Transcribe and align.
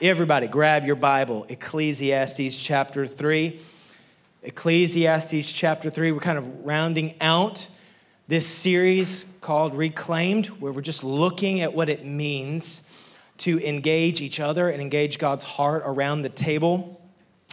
everybody 0.00 0.46
grab 0.46 0.84
your 0.84 0.94
Bible, 0.94 1.44
Ecclesiastes 1.48 2.56
chapter 2.56 3.04
3. 3.04 3.58
Ecclesiastes 4.44 5.52
chapter 5.52 5.90
3, 5.90 6.12
we're 6.12 6.20
kind 6.20 6.38
of 6.38 6.64
rounding 6.64 7.14
out 7.20 7.66
this 8.28 8.46
series 8.46 9.24
called 9.40 9.74
Reclaimed, 9.74 10.46
where 10.60 10.70
we're 10.70 10.82
just 10.82 11.02
looking 11.02 11.62
at 11.62 11.74
what 11.74 11.88
it 11.88 12.04
means 12.04 12.84
to 13.38 13.58
engage 13.66 14.20
each 14.20 14.38
other 14.38 14.68
and 14.68 14.80
engage 14.80 15.18
God's 15.18 15.42
heart 15.42 15.82
around 15.84 16.22
the 16.22 16.28
table. 16.28 17.00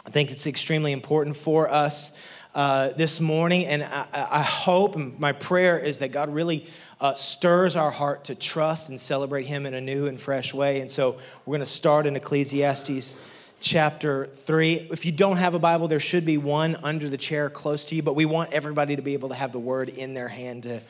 I 0.06 0.12
think 0.12 0.30
it's 0.30 0.46
extremely 0.46 0.92
important 0.92 1.36
for 1.36 1.68
us 1.68 2.16
uh, 2.54 2.90
this 2.90 3.20
morning, 3.20 3.66
and 3.66 3.84
I, 3.84 4.06
I, 4.14 4.42
hope, 4.44 4.96
and 4.96 5.20
my 5.20 5.32
prayer 5.32 5.80
is 5.80 5.98
that 5.98 6.12
God 6.12 6.30
really 6.30 6.68
uh, 7.00 7.14
stirs 7.16 7.76
our 7.76 7.92
heart 7.92 8.26
to 8.26 8.36
trust 8.36 8.90
and 8.90 9.00
celebrate 9.00 9.46
Him 9.46 9.66
in 9.66 9.74
a 9.74 9.82
new 9.82 10.08
and 10.08 10.20
fresh 10.20 10.54
way. 10.54 10.82
And 10.82 10.90
so 10.90 11.18
we're 11.46 11.54
going 11.54 11.60
to 11.60 11.66
start 11.66 12.06
in 12.06 12.16
Ecclesiastes 12.16 13.18
chapter 13.60 14.28
3. 14.28 14.90
If 14.92 15.06
you 15.06 15.12
don't 15.12 15.38
have 15.38 15.56
a 15.56 15.60
Bible, 15.60 15.88
there 15.88 16.00
should 16.00 16.26
be 16.26 16.38
one 16.38 16.76
under 16.84 17.10
the 17.10 17.18
chair 17.18 17.50
close 17.50 17.86
to 17.86 17.96
you, 17.96 18.04
but 18.04 18.16
we 18.16 18.26
want 18.26 18.54
everybody 18.54 18.96
to 18.96 19.02
be 19.02 19.14
able 19.14 19.30
to 19.30 19.36
have 19.36 19.52
the 19.52 19.60
word 19.60 19.90
in 19.90 20.14
their 20.14 20.28
hand 20.28 20.64
to, 20.64 20.82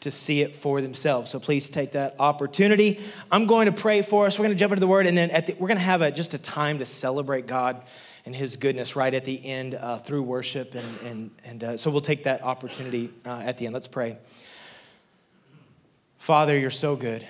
to 0.00 0.10
see 0.10 0.42
it 0.42 0.54
for 0.54 0.80
themselves. 0.80 1.30
So 1.30 1.38
please 1.38 1.70
take 1.70 1.92
that 1.92 2.16
opportunity. 2.18 3.00
I'm 3.30 3.46
going 3.46 3.66
to 3.66 3.72
pray 3.72 4.02
for 4.02 4.26
us. 4.26 4.38
We're 4.38 4.46
going 4.46 4.56
to 4.56 4.60
jump 4.60 4.72
into 4.72 4.80
the 4.80 4.86
word, 4.86 5.06
and 5.06 5.16
then 5.16 5.28
the, 5.28 5.56
we're 5.58 5.68
going 5.68 5.78
to 5.78 5.84
have 5.84 6.02
a, 6.02 6.10
just 6.10 6.34
a 6.34 6.38
time 6.38 6.78
to 6.78 6.84
celebrate 6.84 7.46
God 7.46 7.82
and 8.24 8.34
his 8.34 8.56
goodness 8.56 8.96
right 8.96 9.14
at 9.14 9.24
the 9.24 9.44
end 9.46 9.74
uh, 9.76 9.98
through 9.98 10.22
worship. 10.22 10.74
And, 10.74 11.00
and, 11.04 11.30
and 11.46 11.64
uh, 11.64 11.76
so 11.76 11.90
we'll 11.90 12.00
take 12.00 12.24
that 12.24 12.42
opportunity 12.42 13.10
uh, 13.24 13.42
at 13.44 13.56
the 13.56 13.66
end. 13.66 13.72
Let's 13.72 13.88
pray. 13.88 14.18
Father, 16.26 16.58
you're 16.58 16.70
so 16.70 16.96
good, 16.96 17.24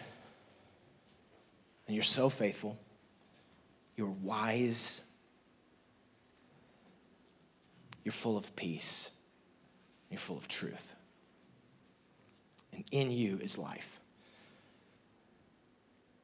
and 1.86 1.94
you're 1.94 2.02
so 2.02 2.30
faithful. 2.30 2.78
You're 3.94 4.14
wise. 4.22 5.02
You're 8.04 8.12
full 8.12 8.38
of 8.38 8.56
peace. 8.56 9.10
You're 10.08 10.16
full 10.16 10.38
of 10.38 10.48
truth. 10.48 10.94
And 12.72 12.84
in 12.90 13.10
you 13.10 13.36
is 13.36 13.58
life. 13.58 14.00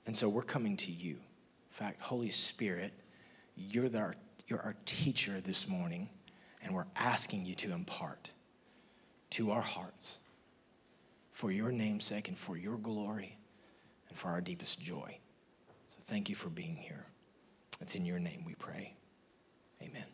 And 0.06 0.16
so 0.16 0.30
we're 0.30 0.40
coming 0.40 0.78
to 0.78 0.90
you. 0.90 1.16
In 1.16 1.18
fact, 1.68 2.02
Holy 2.02 2.30
Spirit, 2.30 2.94
you're 3.54 3.90
the, 3.90 4.14
you're 4.46 4.62
our 4.62 4.76
teacher 4.86 5.42
this 5.42 5.68
morning, 5.68 6.08
and 6.64 6.74
we're 6.74 6.86
asking 6.96 7.44
you 7.44 7.54
to 7.56 7.72
impart 7.74 8.30
to 9.28 9.50
our 9.50 9.60
hearts 9.60 10.20
for 11.32 11.50
your 11.50 11.72
namesake 11.72 12.28
and 12.28 12.38
for 12.38 12.56
your 12.56 12.76
glory 12.76 13.38
and 14.08 14.16
for 14.16 14.28
our 14.28 14.40
deepest 14.40 14.80
joy. 14.80 15.18
So 15.88 15.98
thank 16.00 16.28
you 16.28 16.36
for 16.36 16.50
being 16.50 16.76
here. 16.76 17.06
It's 17.80 17.96
in 17.96 18.06
your 18.06 18.20
name 18.20 18.44
we 18.46 18.54
pray. 18.54 18.94
Amen. 19.82 20.06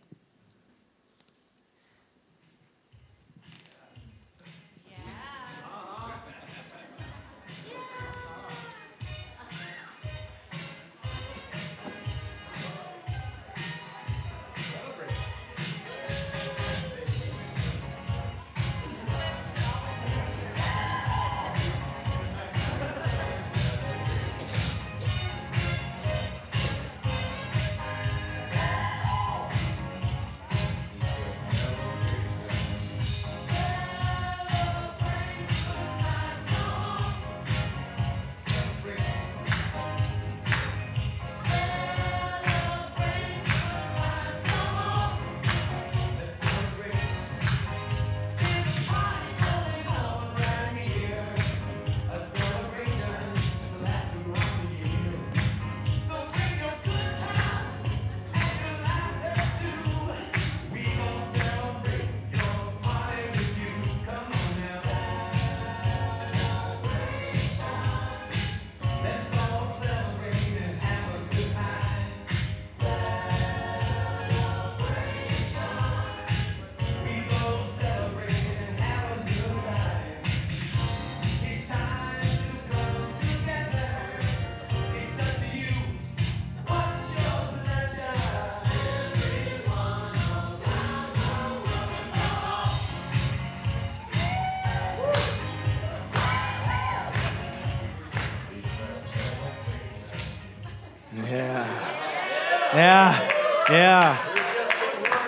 Yeah. 103.71 104.17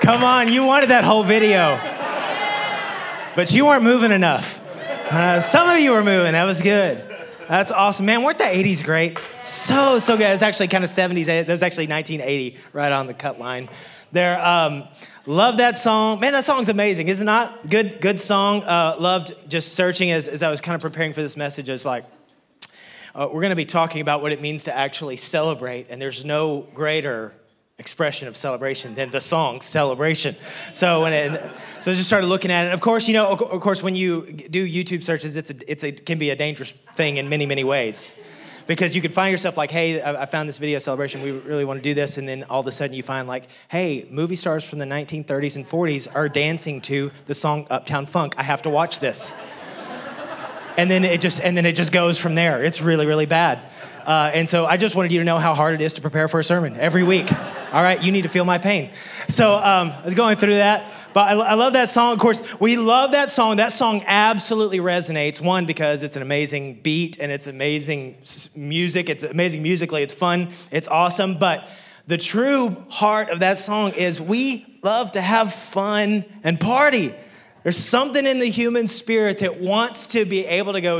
Come 0.00 0.24
on, 0.24 0.50
you 0.50 0.64
wanted 0.64 0.88
that 0.88 1.04
whole 1.04 1.22
video. 1.22 1.78
But 3.36 3.52
you 3.52 3.66
weren't 3.66 3.82
moving 3.82 4.12
enough. 4.12 4.62
Uh, 5.12 5.40
some 5.40 5.68
of 5.68 5.78
you 5.78 5.92
were 5.92 6.02
moving, 6.02 6.32
that 6.32 6.44
was 6.44 6.62
good. 6.62 7.04
That's 7.48 7.70
awesome. 7.70 8.06
Man, 8.06 8.22
weren't 8.22 8.38
the 8.38 8.44
80s 8.44 8.82
great? 8.82 9.18
So, 9.42 9.98
so 9.98 10.16
good. 10.16 10.30
It's 10.30 10.42
actually 10.42 10.68
kind 10.68 10.84
of 10.84 10.90
70s. 10.90 11.26
That 11.26 11.48
was 11.48 11.62
actually 11.62 11.88
1980, 11.88 12.58
right 12.72 12.92
on 12.92 13.08
the 13.08 13.14
cut 13.14 13.38
line 13.38 13.68
there. 14.10 14.40
Um, 14.40 14.84
love 15.26 15.58
that 15.58 15.76
song. 15.76 16.20
Man, 16.20 16.32
that 16.32 16.44
song's 16.44 16.70
amazing, 16.70 17.08
is 17.08 17.20
it 17.20 17.24
not? 17.24 17.68
Good, 17.68 18.00
good 18.00 18.18
song. 18.18 18.62
Uh, 18.62 18.96
loved 18.98 19.34
just 19.50 19.74
searching 19.74 20.12
as, 20.12 20.28
as 20.28 20.42
I 20.42 20.50
was 20.50 20.62
kind 20.62 20.76
of 20.76 20.80
preparing 20.80 21.12
for 21.12 21.20
this 21.20 21.36
message. 21.36 21.68
I 21.68 21.72
was 21.72 21.84
like, 21.84 22.04
uh, 23.14 23.28
we're 23.30 23.42
going 23.42 23.50
to 23.50 23.56
be 23.56 23.66
talking 23.66 24.00
about 24.00 24.22
what 24.22 24.32
it 24.32 24.40
means 24.40 24.64
to 24.64 24.74
actually 24.74 25.16
celebrate, 25.16 25.88
and 25.90 26.00
there's 26.00 26.24
no 26.24 26.66
greater 26.72 27.34
expression 27.80 28.28
of 28.28 28.36
celebration 28.36 28.94
than 28.94 29.10
the 29.10 29.20
song 29.20 29.60
celebration. 29.62 30.36
So 30.72 31.02
when 31.02 31.12
it, 31.12 31.42
so 31.80 31.91
I 31.91 31.94
just 31.94 32.06
started 32.06 32.28
looking 32.28 32.52
at 32.52 32.66
it. 32.66 32.74
Of 32.74 32.80
course 32.80 33.08
you 33.08 33.14
know 33.14 33.26
of 33.28 33.60
course 33.60 33.82
when 33.82 33.96
you 33.96 34.30
do 34.32 34.68
youtube 34.68 35.02
searches 35.02 35.36
it's 35.36 35.50
a, 35.50 35.54
it's 35.70 35.82
a 35.82 35.91
can 35.91 36.18
be 36.18 36.30
a 36.30 36.36
dangerous 36.36 36.70
thing 36.94 37.16
in 37.16 37.28
many 37.28 37.46
many 37.46 37.64
ways. 37.64 38.14
Because 38.66 38.94
you 38.94 39.02
could 39.02 39.12
find 39.12 39.32
yourself 39.32 39.56
like 39.56 39.70
hey 39.72 40.00
i 40.02 40.26
found 40.26 40.48
this 40.48 40.58
video 40.58 40.78
celebration 40.78 41.22
we 41.22 41.32
really 41.32 41.64
want 41.64 41.78
to 41.78 41.82
do 41.82 41.94
this. 41.94 42.18
And 42.18 42.28
then 42.28 42.44
all 42.44 42.60
of 42.60 42.66
a 42.66 42.72
sudden 42.72 42.94
you 42.94 43.02
find 43.02 43.26
like 43.26 43.44
hey 43.68 44.06
movie 44.10 44.36
stars 44.36 44.68
from 44.68 44.78
the 44.78 44.84
1930s 44.84 45.56
and 45.56 45.66
40s 45.66 46.14
are 46.14 46.28
dancing 46.28 46.80
to 46.82 47.10
the 47.26 47.34
song 47.34 47.66
uptown 47.70 48.06
funk. 48.06 48.34
I 48.38 48.42
have 48.42 48.62
to 48.62 48.70
watch 48.70 49.00
this. 49.00 49.34
And 50.76 50.91
then 50.91 51.04
it 51.04 51.20
just 51.20 51.42
and 51.42 51.56
then 51.56 51.66
it 51.66 51.74
just 51.74 51.92
goes 51.92 52.20
from 52.20 52.34
there. 52.34 52.62
It's 52.62 52.80
really 52.82 53.06
really 53.06 53.26
bad 53.26 53.69
uh, 54.10 54.28
and 54.34 54.48
so 54.48 54.66
I 54.66 54.76
just 54.76 54.97
wanted 54.97 55.12
you 55.12 55.21
to 55.21 55.25
know 55.25 55.38
how 55.38 55.54
hard 55.54 55.72
it 55.72 55.81
is 55.81 55.94
to 55.94 56.00
prepare 56.00 56.26
for 56.26 56.41
a 56.41 56.43
sermon 56.43 56.75
every 56.81 57.04
week. 57.04 57.32
All 57.72 57.80
right, 57.80 58.03
you 58.03 58.10
need 58.10 58.22
to 58.22 58.28
feel 58.28 58.45
my 58.45 58.59
pain. 58.59 58.91
So 59.28 59.53
um, 59.53 59.92
I 59.92 60.04
was 60.04 60.15
going 60.15 60.36
through 60.36 60.54
that. 60.54 60.92
But 61.12 61.28
I, 61.28 61.41
I, 61.41 61.54
love 61.54 61.74
that 61.74 61.89
song. 61.89 62.12
Of 62.12 62.18
course, 62.18 62.59
we 62.59 62.77
love 62.77 63.12
that 63.12 63.30
song. 63.30 63.59
That 63.59 63.71
song 63.71 64.03
absolutely 64.09 64.78
resonates. 64.78 65.41
One, 65.41 65.65
because 65.65 66.03
it's 66.03 66.16
an 66.16 66.22
amazing 66.22 66.80
beat 66.83 67.21
and 67.21 67.30
it's 67.30 67.47
amazing 67.47 68.16
music. 68.57 69.09
It's 69.09 69.22
amazing 69.22 69.62
musically. 69.62 70.03
It's 70.03 70.13
fun. 70.13 70.48
It's 70.72 70.89
awesome. 70.89 71.39
But 71.39 71.68
the 72.09 72.18
true 72.18 72.77
heart 72.89 73.30
of 73.30 73.39
that 73.41 73.59
song 73.59 73.92
is 73.92 74.21
we 74.21 74.80
love 74.83 75.13
to 75.13 75.21
have 75.21 75.54
fun 75.54 76.24
and 76.42 76.59
party. 76.59 77.15
There's 77.63 77.77
something 77.77 78.27
in 78.27 78.41
the 78.41 78.51
human 78.51 78.89
spirit 78.89 79.39
that 79.39 79.60
wants 79.60 80.09
to 80.09 80.24
be 80.24 80.47
able 80.47 80.72
to 80.72 80.80
go, 80.80 80.98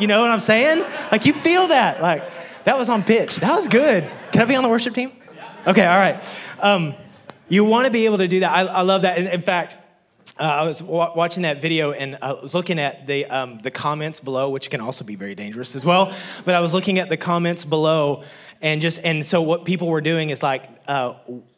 You 0.00 0.06
know 0.06 0.20
what 0.20 0.30
I'm 0.30 0.40
saying? 0.40 0.84
Like 1.12 1.26
you 1.26 1.32
feel 1.32 1.68
that. 1.68 2.00
Like 2.00 2.22
that 2.64 2.76
was 2.76 2.88
on 2.88 3.02
pitch. 3.02 3.36
That 3.36 3.54
was 3.54 3.68
good. 3.68 4.08
Can 4.32 4.42
I 4.42 4.44
be 4.44 4.56
on 4.56 4.62
the 4.62 4.68
worship 4.68 4.94
team? 4.94 5.12
Okay, 5.66 5.86
all 5.86 5.98
right. 5.98 6.22
Um, 6.60 6.94
you 7.48 7.64
want 7.64 7.86
to 7.86 7.92
be 7.92 8.06
able 8.06 8.18
to 8.18 8.28
do 8.28 8.40
that. 8.40 8.50
I, 8.52 8.62
I 8.62 8.82
love 8.82 9.02
that. 9.02 9.18
In, 9.18 9.26
in 9.26 9.42
fact, 9.42 9.76
uh, 10.38 10.42
I 10.42 10.66
was 10.66 10.80
w- 10.80 11.10
watching 11.14 11.44
that 11.44 11.60
video 11.60 11.92
and 11.92 12.16
I 12.20 12.32
was 12.32 12.54
looking 12.54 12.78
at 12.78 13.06
the, 13.06 13.26
um, 13.26 13.58
the 13.58 13.70
comments 13.70 14.20
below, 14.20 14.50
which 14.50 14.70
can 14.70 14.80
also 14.80 15.04
be 15.04 15.14
very 15.14 15.34
dangerous 15.34 15.76
as 15.76 15.84
well. 15.84 16.12
But 16.44 16.54
I 16.54 16.60
was 16.60 16.74
looking 16.74 16.98
at 16.98 17.08
the 17.08 17.16
comments 17.16 17.64
below, 17.64 18.24
and 18.60 18.80
just 18.80 19.04
and 19.04 19.26
so 19.26 19.42
what 19.42 19.64
people 19.64 19.88
were 19.88 20.00
doing 20.00 20.30
is 20.30 20.42
like 20.42 20.64
uh, 20.88 21.14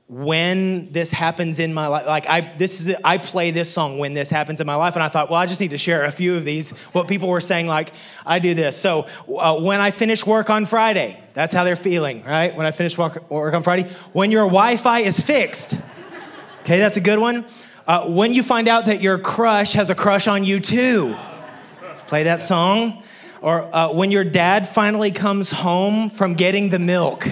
when 0.08 0.92
this 0.92 1.10
happens 1.10 1.58
in 1.58 1.74
my 1.74 1.88
life 1.88 2.06
like 2.06 2.28
i 2.28 2.40
this 2.58 2.80
is 2.80 2.94
i 3.02 3.18
play 3.18 3.50
this 3.50 3.72
song 3.72 3.98
when 3.98 4.14
this 4.14 4.30
happens 4.30 4.60
in 4.60 4.66
my 4.66 4.76
life 4.76 4.94
and 4.94 5.02
i 5.02 5.08
thought 5.08 5.28
well 5.28 5.40
i 5.40 5.46
just 5.46 5.60
need 5.60 5.70
to 5.70 5.78
share 5.78 6.04
a 6.04 6.12
few 6.12 6.36
of 6.36 6.44
these 6.44 6.70
what 6.92 7.08
people 7.08 7.28
were 7.28 7.40
saying 7.40 7.66
like 7.66 7.92
i 8.24 8.38
do 8.38 8.54
this. 8.54 8.80
So 8.80 9.06
uh, 9.36 9.60
when 9.60 9.80
i 9.80 9.90
finish 9.90 10.24
work 10.24 10.48
on 10.48 10.64
friday 10.64 11.20
that's 11.34 11.52
how 11.52 11.64
they're 11.64 11.74
feeling 11.74 12.22
right? 12.22 12.54
When 12.54 12.66
i 12.66 12.70
finish 12.70 12.96
work, 12.96 13.28
work 13.30 13.52
on 13.52 13.64
friday 13.64 13.90
when 14.12 14.30
your 14.30 14.44
wi-fi 14.44 15.00
is 15.00 15.18
fixed. 15.18 15.80
Okay 16.60 16.78
that's 16.78 16.96
a 16.96 17.00
good 17.00 17.18
one. 17.18 17.44
Uh, 17.84 18.08
when 18.08 18.32
you 18.32 18.44
find 18.44 18.68
out 18.68 18.86
that 18.86 19.00
your 19.00 19.18
crush 19.18 19.72
has 19.72 19.90
a 19.90 19.94
crush 19.94 20.28
on 20.28 20.44
you 20.44 20.60
too. 20.60 21.16
Play 22.06 22.24
that 22.24 22.40
song. 22.40 23.02
Or 23.42 23.62
uh, 23.74 23.92
when 23.92 24.10
your 24.10 24.24
dad 24.24 24.68
finally 24.68 25.10
comes 25.10 25.52
home 25.52 26.10
from 26.10 26.34
getting 26.34 26.70
the 26.70 26.78
milk 26.80 27.28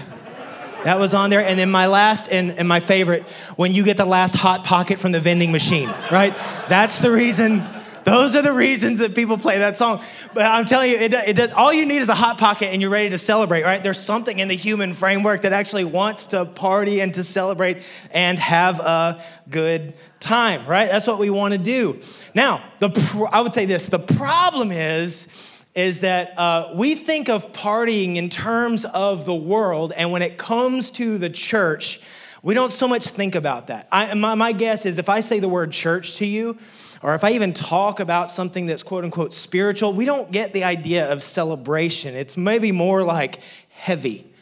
that 0.84 0.98
was 0.98 1.14
on 1.14 1.30
there. 1.30 1.40
And 1.40 1.58
then 1.58 1.70
my 1.70 1.86
last 1.86 2.28
and, 2.30 2.52
and 2.52 2.68
my 2.68 2.80
favorite, 2.80 3.28
when 3.56 3.72
you 3.72 3.84
get 3.84 3.96
the 3.96 4.04
last 4.04 4.34
hot 4.34 4.64
pocket 4.64 4.98
from 4.98 5.12
the 5.12 5.20
vending 5.20 5.50
machine, 5.50 5.88
right? 6.10 6.34
That's 6.68 7.00
the 7.00 7.10
reason. 7.10 7.66
Those 8.04 8.36
are 8.36 8.42
the 8.42 8.52
reasons 8.52 8.98
that 8.98 9.14
people 9.14 9.38
play 9.38 9.58
that 9.58 9.78
song. 9.78 10.02
But 10.34 10.44
I'm 10.44 10.66
telling 10.66 10.90
you, 10.90 10.98
it, 10.98 11.14
it, 11.14 11.52
all 11.54 11.72
you 11.72 11.86
need 11.86 12.02
is 12.02 12.10
a 12.10 12.14
hot 12.14 12.36
pocket 12.36 12.66
and 12.66 12.82
you're 12.82 12.90
ready 12.90 13.08
to 13.08 13.18
celebrate, 13.18 13.62
right? 13.62 13.82
There's 13.82 13.98
something 13.98 14.40
in 14.40 14.48
the 14.48 14.54
human 14.54 14.92
framework 14.92 15.40
that 15.42 15.54
actually 15.54 15.84
wants 15.84 16.26
to 16.28 16.44
party 16.44 17.00
and 17.00 17.14
to 17.14 17.24
celebrate 17.24 17.82
and 18.12 18.38
have 18.38 18.78
a 18.80 19.22
good 19.48 19.94
time, 20.20 20.66
right? 20.66 20.90
That's 20.90 21.06
what 21.06 21.18
we 21.18 21.30
want 21.30 21.54
to 21.54 21.58
do. 21.58 21.98
Now, 22.34 22.62
the 22.78 23.28
I 23.32 23.40
would 23.40 23.54
say 23.54 23.64
this 23.64 23.88
the 23.88 23.98
problem 23.98 24.70
is, 24.70 25.53
is 25.74 26.00
that 26.00 26.38
uh, 26.38 26.72
we 26.76 26.94
think 26.94 27.28
of 27.28 27.52
partying 27.52 28.16
in 28.16 28.28
terms 28.28 28.84
of 28.84 29.24
the 29.24 29.34
world, 29.34 29.92
and 29.96 30.12
when 30.12 30.22
it 30.22 30.38
comes 30.38 30.90
to 30.92 31.18
the 31.18 31.28
church, 31.28 32.00
we 32.42 32.54
don't 32.54 32.70
so 32.70 32.86
much 32.86 33.08
think 33.08 33.34
about 33.34 33.68
that. 33.68 33.88
I, 33.90 34.14
my, 34.14 34.34
my 34.34 34.52
guess 34.52 34.86
is 34.86 34.98
if 34.98 35.08
I 35.08 35.20
say 35.20 35.40
the 35.40 35.48
word 35.48 35.72
church 35.72 36.16
to 36.16 36.26
you, 36.26 36.58
or 37.02 37.14
if 37.14 37.24
I 37.24 37.32
even 37.32 37.52
talk 37.52 38.00
about 38.00 38.30
something 38.30 38.66
that's 38.66 38.82
quote 38.82 39.04
unquote 39.04 39.32
spiritual, 39.32 39.92
we 39.92 40.04
don't 40.04 40.30
get 40.30 40.52
the 40.52 40.64
idea 40.64 41.10
of 41.10 41.22
celebration. 41.22 42.14
It's 42.14 42.36
maybe 42.36 42.70
more 42.70 43.02
like 43.02 43.40
heavy 43.70 44.32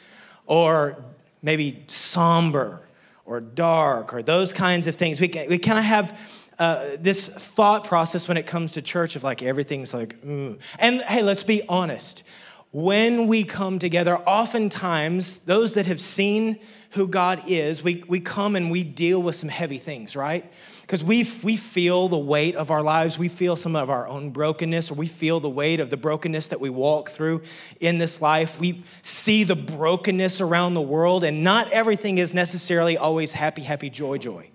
or 0.46 1.02
maybe 1.43 1.84
somber 1.87 2.82
or 3.25 3.40
dark 3.40 4.12
or 4.12 4.23
those 4.23 4.52
kinds 4.52 4.87
of 4.87 4.96
things. 4.96 5.20
We, 5.20 5.29
we 5.49 5.58
kind 5.58 5.79
of 5.79 5.84
have 5.84 6.42
uh, 6.62 6.97
this 7.00 7.26
thought 7.26 7.82
process 7.82 8.29
when 8.29 8.37
it 8.37 8.47
comes 8.47 8.75
to 8.75 8.82
church 8.82 9.17
of 9.17 9.25
like 9.25 9.43
everything's 9.43 9.93
like, 9.93 10.23
mm. 10.23 10.56
and 10.79 11.00
hey, 11.00 11.20
let's 11.20 11.43
be 11.43 11.61
honest. 11.69 12.23
When 12.70 13.26
we 13.26 13.43
come 13.43 13.81
together, 13.81 14.17
oftentimes 14.17 15.41
those 15.41 15.75
that 15.75 15.87
have 15.87 16.00
seen 16.00 16.61
who 16.93 17.09
God 17.09 17.41
is, 17.49 17.82
we, 17.82 18.05
we 18.06 18.20
come 18.20 18.55
and 18.55 18.70
we 18.70 18.85
deal 18.85 19.20
with 19.20 19.35
some 19.35 19.49
heavy 19.49 19.79
things, 19.79 20.14
right? 20.14 20.44
Because 20.82 21.03
we, 21.03 21.29
we 21.43 21.56
feel 21.56 22.06
the 22.06 22.17
weight 22.17 22.55
of 22.55 22.70
our 22.70 22.82
lives. 22.82 23.19
We 23.19 23.29
feel 23.29 23.56
some 23.56 23.75
of 23.75 23.91
our 23.91 24.06
own 24.06 24.31
brokenness, 24.31 24.93
or 24.93 24.94
we 24.94 25.08
feel 25.08 25.41
the 25.41 25.50
weight 25.50 25.81
of 25.81 25.91
the 25.91 25.97
brokenness 25.97 26.50
that 26.50 26.61
we 26.61 26.70
walk 26.70 27.11
through 27.11 27.43
in 27.81 27.99
this 27.99 28.23
life. 28.23 28.61
We 28.61 28.85
see 29.03 29.43
the 29.43 29.56
brokenness 29.56 30.41
around 30.41 30.75
the 30.75 30.81
world, 30.81 31.25
and 31.25 31.43
not 31.43 31.73
everything 31.73 32.19
is 32.19 32.35
necessarily 32.35 32.97
always 32.97 33.32
happy, 33.32 33.62
happy, 33.62 33.91
joy, 33.91 34.19
joy. 34.19 34.52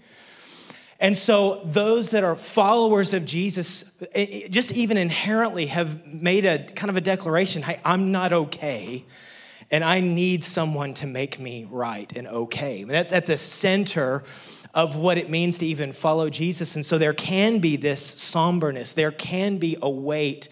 And 1.00 1.16
so, 1.16 1.62
those 1.64 2.12
that 2.12 2.24
are 2.24 2.36
followers 2.36 3.14
of 3.14 3.24
Jesus, 3.24 3.92
just 4.50 4.72
even 4.72 4.98
inherently 4.98 5.68
have 5.68 6.08
made 6.08 6.44
a 6.46 6.64
kind 6.64 6.90
of 6.90 6.98
a 6.98 7.02
declaration 7.02 7.62
hey, 7.62 7.80
I'm 7.86 8.12
not 8.12 8.34
okay, 8.34 9.06
and 9.70 9.84
I 9.84 10.00
need 10.00 10.44
someone 10.44 10.96
to 10.96 11.08
make 11.08 11.40
me 11.40 11.68
right 11.70 12.12
and 12.16 12.28
okay. 12.28 12.82
And 12.82 12.90
that's 12.90 13.14
at 13.14 13.28
the 13.28 13.38
center 13.38 14.24
of 14.74 14.96
what 14.96 15.20
it 15.20 15.30
means 15.30 15.60
to 15.60 15.68
even 15.68 15.94
follow 15.94 16.32
Jesus. 16.32 16.76
And 16.76 16.84
so, 16.84 16.98
there 16.98 17.14
can 17.14 17.60
be 17.60 17.76
this 17.76 18.02
somberness, 18.04 18.96
there 18.96 19.12
can 19.12 19.60
be 19.60 19.78
a 19.80 19.90
weight 19.90 20.50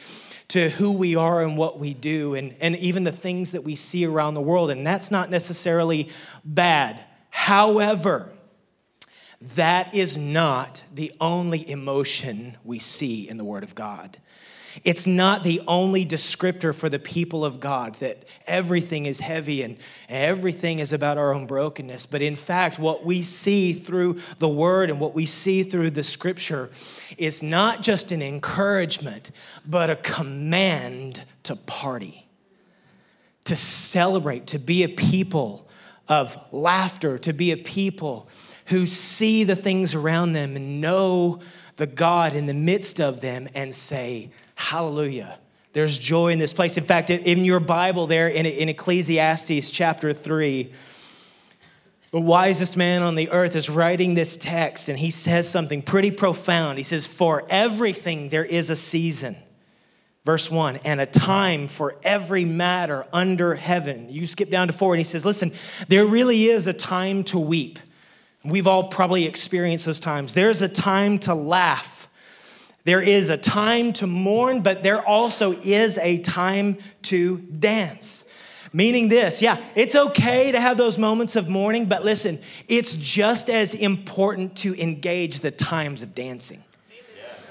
to 0.50 0.70
who 0.70 0.96
we 0.96 1.16
are 1.16 1.42
and 1.42 1.58
what 1.58 1.80
we 1.80 1.96
do, 1.96 2.36
and, 2.36 2.54
and 2.62 2.76
even 2.76 3.04
the 3.04 3.12
things 3.12 3.50
that 3.52 3.64
we 3.64 3.76
see 3.76 4.06
around 4.06 4.36
the 4.36 4.42
world. 4.42 4.70
And 4.70 4.86
that's 4.86 5.10
not 5.10 5.32
necessarily 5.32 6.10
bad. 6.44 7.00
However, 7.32 8.32
that 9.54 9.94
is 9.94 10.18
not 10.18 10.84
the 10.94 11.12
only 11.22 11.70
emotion 11.70 12.58
we 12.64 12.80
see 12.80 13.30
in 13.30 13.38
the 13.38 13.44
Word 13.44 13.64
of 13.64 13.76
God. 13.76 14.18
It's 14.84 15.08
not 15.08 15.44
the 15.44 15.62
only 15.68 16.06
descriptor 16.06 16.76
for 16.76 16.90
the 16.90 17.00
people 17.00 17.46
of 17.46 17.60
God 17.60 17.94
that 17.96 18.26
everything 18.46 19.06
is 19.06 19.20
heavy 19.20 19.62
and 19.62 19.78
everything 20.10 20.80
is 20.80 20.92
about 20.92 21.18
our 21.18 21.34
own 21.34 21.46
brokenness. 21.46 22.08
But 22.08 22.22
in 22.22 22.36
fact, 22.36 22.80
what 22.80 23.06
we 23.06 23.22
see 23.22 23.72
through 23.72 24.14
the 24.40 24.50
Word 24.50 24.90
and 24.90 25.00
what 25.00 25.14
we 25.14 25.26
see 25.26 25.64
through 25.64 25.92
the 25.92 26.04
Scripture 26.04 26.70
is 27.18 27.42
not 27.42 27.82
just 27.82 28.12
an 28.12 28.22
encouragement, 28.22 29.32
but 29.66 29.90
a 29.90 29.96
command 29.96 31.24
to 31.44 31.56
party, 31.56 32.26
to 33.46 33.56
celebrate, 33.56 34.48
to 34.48 34.60
be 34.60 34.84
a 34.84 34.90
people 34.90 35.68
of 36.10 36.38
laughter, 36.52 37.18
to 37.20 37.34
be 37.34 37.52
a 37.52 37.58
people 37.58 38.28
who 38.66 38.86
see 38.86 39.44
the 39.44 39.56
things 39.56 39.96
around 39.96 40.34
them 40.34 40.56
and 40.56 40.82
know 40.82 41.40
the 41.78 41.88
God 41.88 42.36
in 42.36 42.46
the 42.46 42.54
midst 42.54 43.00
of 43.00 43.22
them 43.22 43.48
and 43.54 43.74
say, 43.74 44.30
Hallelujah. 44.56 45.38
There's 45.74 46.00
joy 46.00 46.32
in 46.32 46.40
this 46.40 46.54
place. 46.54 46.78
In 46.78 46.86
fact, 46.86 47.10
in 47.10 47.44
your 47.44 47.60
Bible, 47.60 48.08
there 48.08 48.30
in 48.30 48.70
Ecclesiastes 48.70 49.70
chapter 49.72 50.14
3, 50.14 50.72
the 52.12 52.20
wisest 52.22 52.78
man 52.78 53.04
on 53.04 53.16
the 53.16 53.30
earth 53.32 53.58
is 53.58 53.70
writing 53.70 54.16
this 54.16 54.38
text, 54.38 54.88
and 54.88 54.98
he 54.98 55.12
says 55.12 55.50
something 55.50 55.82
pretty 55.82 56.12
profound. 56.12 56.78
He 56.78 56.84
says, 56.86 57.06
For 57.06 57.46
everything 57.50 58.30
there 58.30 58.46
is 58.46 58.70
a 58.70 58.78
season. 58.78 59.36
Verse 60.24 60.50
1, 60.50 60.78
and 60.86 61.02
a 61.02 61.06
time 61.06 61.68
for 61.68 61.98
every 62.04 62.46
matter 62.46 63.06
under 63.12 63.54
heaven. 63.54 64.08
You 64.10 64.26
skip 64.28 64.50
down 64.50 64.68
to 64.68 64.74
4, 64.74 64.94
and 64.94 65.00
he 65.00 65.04
says, 65.04 65.26
Listen, 65.26 65.52
there 65.90 66.06
really 66.06 66.46
is 66.46 66.68
a 66.68 66.74
time 66.74 67.26
to 67.26 67.38
weep 67.38 67.80
We've 68.46 68.68
all 68.68 68.90
probably 68.90 69.26
experienced 69.26 69.86
those 69.86 70.00
times. 70.00 70.34
There's 70.34 70.62
a 70.62 70.70
time 70.70 71.20
to 71.20 71.34
laugh. 71.34 72.10
There 72.84 73.02
is 73.02 73.30
a 73.30 73.38
time 73.38 73.94
to 73.94 74.08
mourn, 74.08 74.62
but 74.62 74.84
there 74.84 75.02
also 75.02 75.54
is 75.54 75.98
a 75.98 76.20
time 76.20 76.78
to 77.04 77.40
dance. 77.40 78.26
Meaning 78.72 79.10
this, 79.10 79.42
yeah, 79.42 79.58
it's 79.74 79.96
okay 79.96 80.52
to 80.52 80.60
have 80.60 80.78
those 80.78 80.98
moments 80.98 81.36
of 81.36 81.50
mourning, 81.50 81.86
but 81.86 82.04
listen, 82.04 82.40
it's 82.68 82.96
just 82.96 83.50
as 83.50 83.74
important 83.74 84.58
to 84.58 84.80
engage 84.80 85.40
the 85.40 85.50
times 85.50 86.02
of 86.02 86.14
dancing. 86.14 86.62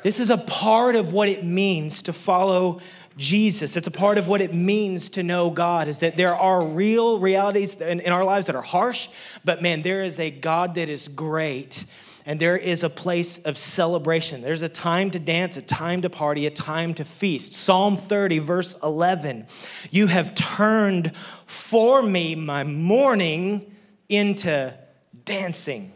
This 0.04 0.20
is 0.20 0.28
a 0.28 0.36
part 0.36 0.96
of 0.96 1.14
what 1.14 1.30
it 1.30 1.42
means 1.42 2.02
to 2.02 2.12
follow 2.12 2.80
Jesus. 3.16 3.76
It's 3.76 3.86
a 3.86 3.92
part 3.92 4.18
of 4.18 4.26
what 4.26 4.40
it 4.40 4.52
means 4.52 5.10
to 5.10 5.22
know 5.22 5.50
God, 5.50 5.88
is 5.88 6.00
that 6.00 6.16
there 6.16 6.34
are 6.34 6.64
real 6.64 7.20
realities 7.20 7.80
in, 7.80 8.00
in, 8.00 8.12
our 8.12 8.24
lives 8.24 8.46
that 8.46 8.56
are 8.56 8.62
harsh, 8.62 9.08
but 9.44 9.62
man, 9.62 9.82
there 9.82 10.02
is 10.02 10.18
a 10.18 10.30
God 10.30 10.74
that 10.74 10.88
is 10.88 11.08
great, 11.08 11.84
and 12.26 12.40
there 12.40 12.56
is 12.56 12.82
a 12.82 12.90
place 12.90 13.38
of 13.38 13.56
celebration. 13.56 14.42
There's 14.42 14.62
a 14.62 14.68
time 14.68 15.10
to 15.12 15.18
dance, 15.20 15.56
a 15.56 15.62
time 15.62 16.02
to 16.02 16.10
party, 16.10 16.46
a 16.46 16.50
time 16.50 16.94
to 16.94 17.04
feast. 17.04 17.52
Psalm 17.52 17.96
30, 17.96 18.38
verse 18.40 18.76
11 18.82 19.46
You 19.90 20.08
have 20.08 20.34
turned 20.34 21.16
for 21.16 22.02
me 22.02 22.34
my 22.34 22.64
mourning 22.64 23.72
into 24.08 24.76
dancing. 25.24 25.92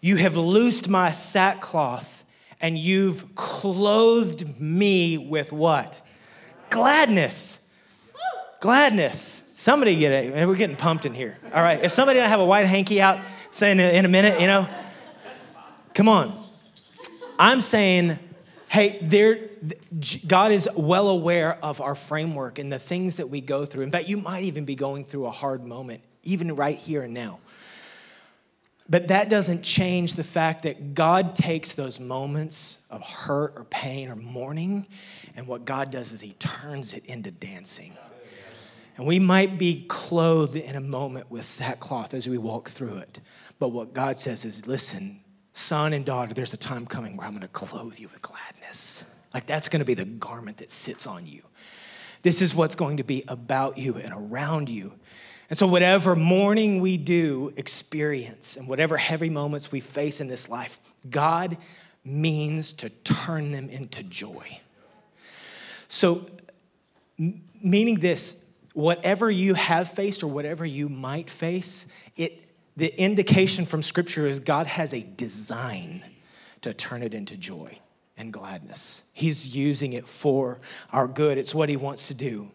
You 0.00 0.16
have 0.16 0.36
loosed 0.36 0.88
my 0.88 1.10
sackcloth, 1.10 2.24
and 2.60 2.78
you've 2.78 3.34
clothed 3.34 4.60
me 4.60 5.18
with 5.18 5.52
what? 5.52 6.00
Gladness. 6.70 7.58
Gladness. 8.60 9.44
Somebody 9.54 9.96
get 9.96 10.12
it. 10.12 10.48
We're 10.48 10.54
getting 10.54 10.76
pumped 10.76 11.04
in 11.04 11.12
here. 11.12 11.36
All 11.52 11.62
right. 11.62 11.82
If 11.82 11.92
somebody 11.92 12.18
don't 12.18 12.28
have 12.28 12.40
a 12.40 12.46
white 12.46 12.66
hanky 12.66 13.00
out, 13.02 13.20
saying 13.50 13.78
in 13.78 14.04
a 14.04 14.08
minute, 14.08 14.40
you 14.40 14.46
know, 14.46 14.66
come 15.92 16.08
on. 16.08 16.42
I'm 17.38 17.60
saying, 17.60 18.18
hey, 18.68 18.98
there, 19.02 19.38
God 20.26 20.52
is 20.52 20.68
well 20.76 21.08
aware 21.08 21.62
of 21.64 21.80
our 21.80 21.94
framework 21.94 22.58
and 22.58 22.72
the 22.72 22.78
things 22.78 23.16
that 23.16 23.28
we 23.28 23.40
go 23.40 23.64
through. 23.64 23.82
In 23.82 23.90
fact, 23.90 24.08
you 24.08 24.16
might 24.16 24.44
even 24.44 24.64
be 24.64 24.76
going 24.76 25.04
through 25.04 25.26
a 25.26 25.30
hard 25.30 25.64
moment, 25.64 26.02
even 26.22 26.54
right 26.54 26.76
here 26.76 27.02
and 27.02 27.12
now. 27.12 27.40
But 28.90 29.06
that 29.08 29.28
doesn't 29.28 29.62
change 29.62 30.14
the 30.14 30.24
fact 30.24 30.64
that 30.64 30.94
God 30.94 31.36
takes 31.36 31.76
those 31.76 32.00
moments 32.00 32.84
of 32.90 33.02
hurt 33.02 33.54
or 33.56 33.64
pain 33.64 34.10
or 34.10 34.16
mourning, 34.16 34.88
and 35.36 35.46
what 35.46 35.64
God 35.64 35.92
does 35.92 36.12
is 36.12 36.20
He 36.20 36.32
turns 36.32 36.92
it 36.92 37.06
into 37.06 37.30
dancing. 37.30 37.96
And 38.96 39.06
we 39.06 39.20
might 39.20 39.58
be 39.58 39.86
clothed 39.88 40.56
in 40.56 40.74
a 40.74 40.80
moment 40.80 41.30
with 41.30 41.44
sackcloth 41.44 42.12
as 42.12 42.28
we 42.28 42.36
walk 42.36 42.68
through 42.68 42.98
it. 42.98 43.20
But 43.60 43.68
what 43.68 43.94
God 43.94 44.18
says 44.18 44.44
is, 44.44 44.66
listen, 44.66 45.20
son 45.52 45.92
and 45.92 46.04
daughter, 46.04 46.34
there's 46.34 46.52
a 46.52 46.58
time 46.58 46.84
coming 46.84 47.16
where 47.16 47.26
I'm 47.26 47.32
going 47.32 47.42
to 47.42 47.48
clothe 47.48 47.98
you 47.98 48.08
with 48.08 48.20
gladness. 48.20 49.04
Like 49.32 49.46
that's 49.46 49.68
going 49.68 49.80
to 49.80 49.86
be 49.86 49.94
the 49.94 50.04
garment 50.04 50.56
that 50.58 50.70
sits 50.70 51.06
on 51.06 51.26
you. 51.26 51.42
This 52.22 52.42
is 52.42 52.54
what's 52.54 52.74
going 52.74 52.98
to 52.98 53.04
be 53.04 53.24
about 53.28 53.78
you 53.78 53.94
and 53.94 54.12
around 54.12 54.68
you. 54.68 54.92
And 55.50 55.58
so, 55.58 55.66
whatever 55.66 56.14
mourning 56.14 56.80
we 56.80 56.96
do 56.96 57.52
experience 57.56 58.56
and 58.56 58.68
whatever 58.68 58.96
heavy 58.96 59.28
moments 59.28 59.72
we 59.72 59.80
face 59.80 60.20
in 60.20 60.28
this 60.28 60.48
life, 60.48 60.78
God 61.10 61.58
means 62.04 62.72
to 62.74 62.88
turn 62.88 63.50
them 63.50 63.68
into 63.68 64.04
joy. 64.04 64.60
So, 65.88 66.24
meaning 67.18 67.98
this, 67.98 68.44
whatever 68.74 69.28
you 69.28 69.54
have 69.54 69.90
faced 69.90 70.22
or 70.22 70.28
whatever 70.28 70.64
you 70.64 70.88
might 70.88 71.28
face, 71.28 71.88
it, 72.16 72.44
the 72.76 72.96
indication 73.00 73.66
from 73.66 73.82
Scripture 73.82 74.28
is 74.28 74.38
God 74.38 74.68
has 74.68 74.94
a 74.94 75.02
design 75.02 76.04
to 76.60 76.72
turn 76.72 77.02
it 77.02 77.12
into 77.12 77.36
joy 77.36 77.76
and 78.16 78.32
gladness. 78.32 79.02
He's 79.14 79.56
using 79.56 79.94
it 79.94 80.06
for 80.06 80.60
our 80.92 81.08
good, 81.08 81.38
it's 81.38 81.56
what 81.56 81.68
He 81.68 81.76
wants 81.76 82.06
to 82.06 82.14
do. 82.14 82.52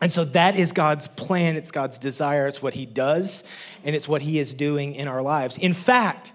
And 0.00 0.12
so 0.12 0.24
that 0.26 0.56
is 0.56 0.72
God's 0.72 1.08
plan, 1.08 1.56
it's 1.56 1.70
God's 1.70 1.98
desire, 1.98 2.46
it's 2.46 2.62
what 2.62 2.74
He 2.74 2.86
does, 2.86 3.44
and 3.84 3.96
it's 3.96 4.08
what 4.08 4.22
He 4.22 4.38
is 4.38 4.54
doing 4.54 4.94
in 4.94 5.08
our 5.08 5.22
lives. 5.22 5.58
In 5.58 5.74
fact, 5.74 6.32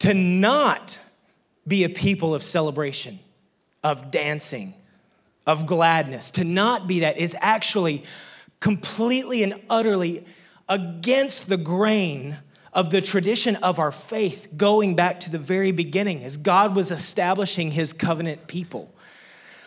to 0.00 0.12
not 0.12 0.98
be 1.66 1.84
a 1.84 1.88
people 1.88 2.34
of 2.34 2.42
celebration, 2.42 3.18
of 3.82 4.10
dancing, 4.10 4.74
of 5.46 5.66
gladness, 5.66 6.32
to 6.32 6.44
not 6.44 6.86
be 6.86 7.00
that 7.00 7.16
is 7.16 7.34
actually 7.40 8.04
completely 8.60 9.42
and 9.42 9.60
utterly 9.70 10.24
against 10.68 11.48
the 11.48 11.56
grain 11.56 12.36
of 12.72 12.90
the 12.90 13.00
tradition 13.00 13.56
of 13.56 13.78
our 13.78 13.92
faith 13.92 14.48
going 14.56 14.96
back 14.96 15.20
to 15.20 15.30
the 15.30 15.38
very 15.38 15.70
beginning 15.70 16.24
as 16.24 16.36
God 16.36 16.74
was 16.74 16.90
establishing 16.90 17.70
his 17.70 17.92
covenant 17.92 18.46
people 18.46 18.93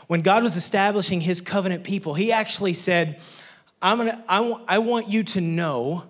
when 0.08 0.22
God 0.22 0.42
was 0.42 0.56
establishing 0.56 1.22
his 1.22 1.42
covenant 1.42 1.84
people, 1.84 2.14
he 2.14 2.32
actually 2.32 2.74
said, 2.74 3.22
I'm 3.82 3.98
gonna, 3.98 4.24
I, 4.28 4.38
w- 4.38 4.66
I 4.68 4.80
want 4.80 5.10
you 5.10 5.24
to 5.24 5.42
know 5.42 6.04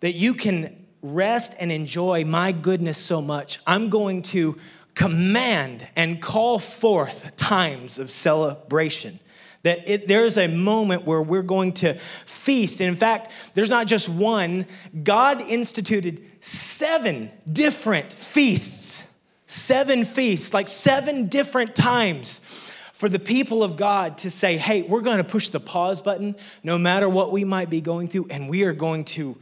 that 0.00 0.12
you 0.12 0.34
can 0.34 0.86
rest 1.02 1.56
and 1.58 1.72
enjoy 1.72 2.24
my 2.24 2.52
goodness 2.52 2.98
so 2.98 3.20
much. 3.22 3.58
I'm 3.66 3.88
going 3.88 4.22
to 4.22 4.58
command 4.94 5.86
and 5.96 6.20
call 6.20 6.58
forth 6.58 7.34
times 7.36 7.98
of 7.98 8.10
celebration. 8.10 9.20
That 9.62 9.88
it, 9.88 10.08
there's 10.08 10.36
a 10.36 10.46
moment 10.46 11.04
where 11.04 11.22
we're 11.22 11.42
going 11.42 11.72
to 11.74 11.94
feast. 11.94 12.80
And 12.80 12.88
in 12.88 12.96
fact, 12.96 13.32
there's 13.54 13.70
not 13.70 13.86
just 13.86 14.08
one, 14.08 14.66
God 15.02 15.40
instituted 15.40 16.24
seven 16.40 17.30
different 17.50 18.12
feasts. 18.12 19.06
Seven 19.46 20.04
feasts, 20.04 20.52
like 20.52 20.68
seven 20.68 21.26
different 21.28 21.74
times 21.74 22.67
for 22.98 23.08
the 23.08 23.20
people 23.20 23.62
of 23.62 23.76
God 23.76 24.18
to 24.18 24.30
say, 24.30 24.56
hey, 24.56 24.82
we're 24.82 25.02
going 25.02 25.18
to 25.18 25.24
push 25.24 25.50
the 25.50 25.60
pause 25.60 26.02
button 26.02 26.34
no 26.64 26.76
matter 26.76 27.08
what 27.08 27.30
we 27.30 27.44
might 27.44 27.70
be 27.70 27.80
going 27.80 28.08
through, 28.08 28.26
and 28.28 28.50
we 28.50 28.64
are 28.64 28.72
going 28.72 29.04
to 29.04 29.36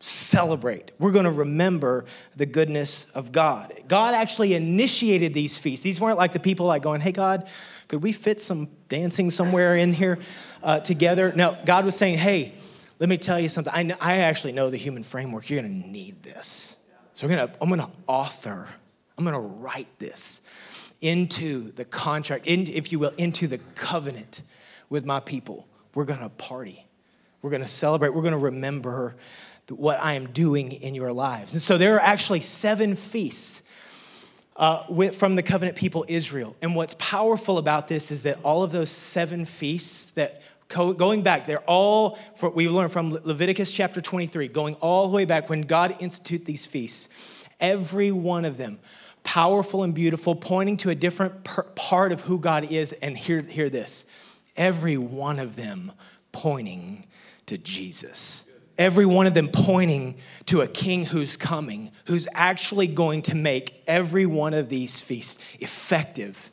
celebrate. 0.00 0.90
We're 0.98 1.12
going 1.12 1.24
to 1.24 1.30
remember 1.30 2.04
the 2.34 2.46
goodness 2.46 3.08
of 3.12 3.30
God. 3.30 3.72
God 3.86 4.14
actually 4.14 4.54
initiated 4.54 5.34
these 5.34 5.56
feasts. 5.56 5.84
These 5.84 6.00
weren't 6.00 6.18
like 6.18 6.32
the 6.32 6.40
people 6.40 6.66
like 6.66 6.82
going, 6.82 7.00
hey, 7.00 7.12
God, 7.12 7.48
could 7.86 8.02
we 8.02 8.10
fit 8.10 8.40
some 8.40 8.70
dancing 8.88 9.30
somewhere 9.30 9.76
in 9.76 9.92
here 9.92 10.18
uh, 10.64 10.80
together? 10.80 11.32
No, 11.32 11.56
God 11.64 11.84
was 11.84 11.96
saying, 11.96 12.18
hey, 12.18 12.54
let 12.98 13.08
me 13.08 13.18
tell 13.18 13.38
you 13.38 13.48
something. 13.48 13.72
I, 13.72 13.84
know, 13.84 13.94
I 14.00 14.16
actually 14.16 14.52
know 14.52 14.68
the 14.68 14.78
human 14.78 15.04
framework. 15.04 15.48
You're 15.48 15.62
going 15.62 15.80
to 15.80 15.88
need 15.88 16.24
this. 16.24 16.74
So 17.12 17.28
we're 17.28 17.36
gonna, 17.36 17.52
I'm 17.60 17.68
going 17.68 17.80
to 17.82 17.90
author, 18.08 18.66
I'm 19.16 19.24
going 19.24 19.40
to 19.40 19.62
write 19.62 19.96
this 20.00 20.40
into 21.00 21.72
the 21.72 21.84
contract, 21.84 22.46
in, 22.46 22.66
if 22.66 22.92
you 22.92 22.98
will, 22.98 23.12
into 23.16 23.46
the 23.46 23.58
covenant 23.74 24.42
with 24.88 25.04
my 25.04 25.20
people. 25.20 25.66
We're 25.94 26.04
going 26.04 26.20
to 26.20 26.28
party. 26.28 26.86
We're 27.42 27.50
going 27.50 27.62
to 27.62 27.68
celebrate. 27.68 28.14
We're 28.14 28.22
going 28.22 28.32
to 28.32 28.38
remember 28.38 29.16
what 29.70 29.98
I 30.00 30.14
am 30.14 30.28
doing 30.28 30.72
in 30.72 30.94
your 30.94 31.12
lives. 31.12 31.52
And 31.52 31.62
so 31.62 31.78
there 31.78 31.96
are 31.96 32.00
actually 32.00 32.40
seven 32.40 32.94
feasts 32.94 33.62
uh, 34.56 34.84
with, 34.88 35.14
from 35.16 35.36
the 35.36 35.42
covenant 35.42 35.76
people 35.76 36.04
Israel. 36.08 36.56
And 36.62 36.74
what's 36.74 36.94
powerful 36.94 37.58
about 37.58 37.88
this 37.88 38.10
is 38.10 38.22
that 38.22 38.38
all 38.42 38.62
of 38.62 38.72
those 38.72 38.90
seven 38.90 39.44
feasts 39.44 40.12
that 40.12 40.42
going 40.68 41.22
back, 41.22 41.46
they're 41.46 41.58
all, 41.60 42.16
for, 42.36 42.50
we 42.50 42.68
learned 42.68 42.92
from 42.92 43.10
Leviticus 43.10 43.72
chapter 43.72 44.00
23, 44.00 44.48
going 44.48 44.74
all 44.76 45.08
the 45.08 45.14
way 45.14 45.24
back 45.24 45.48
when 45.48 45.62
God 45.62 45.96
instituted 46.00 46.46
these 46.46 46.66
feasts, 46.66 47.44
every 47.60 48.10
one 48.10 48.44
of 48.44 48.56
them 48.56 48.78
powerful 49.26 49.82
and 49.82 49.92
beautiful, 49.92 50.36
pointing 50.36 50.76
to 50.78 50.90
a 50.90 50.94
different 50.94 51.42
per- 51.42 51.64
part 51.74 52.12
of 52.12 52.20
who 52.20 52.38
God 52.38 52.70
is. 52.70 52.92
And 52.92 53.18
hear, 53.18 53.42
hear 53.42 53.68
this 53.68 54.06
every 54.56 54.96
one 54.96 55.38
of 55.38 55.56
them 55.56 55.92
pointing 56.32 57.04
to 57.46 57.58
Jesus. 57.58 58.44
Every 58.78 59.06
one 59.06 59.26
of 59.26 59.34
them 59.34 59.48
pointing 59.48 60.16
to 60.46 60.60
a 60.60 60.68
king 60.68 61.04
who's 61.04 61.36
coming, 61.36 61.90
who's 62.06 62.28
actually 62.34 62.86
going 62.86 63.22
to 63.22 63.34
make 63.34 63.82
every 63.86 64.26
one 64.26 64.54
of 64.54 64.68
these 64.68 65.00
feasts 65.00 65.38
effective 65.60 66.50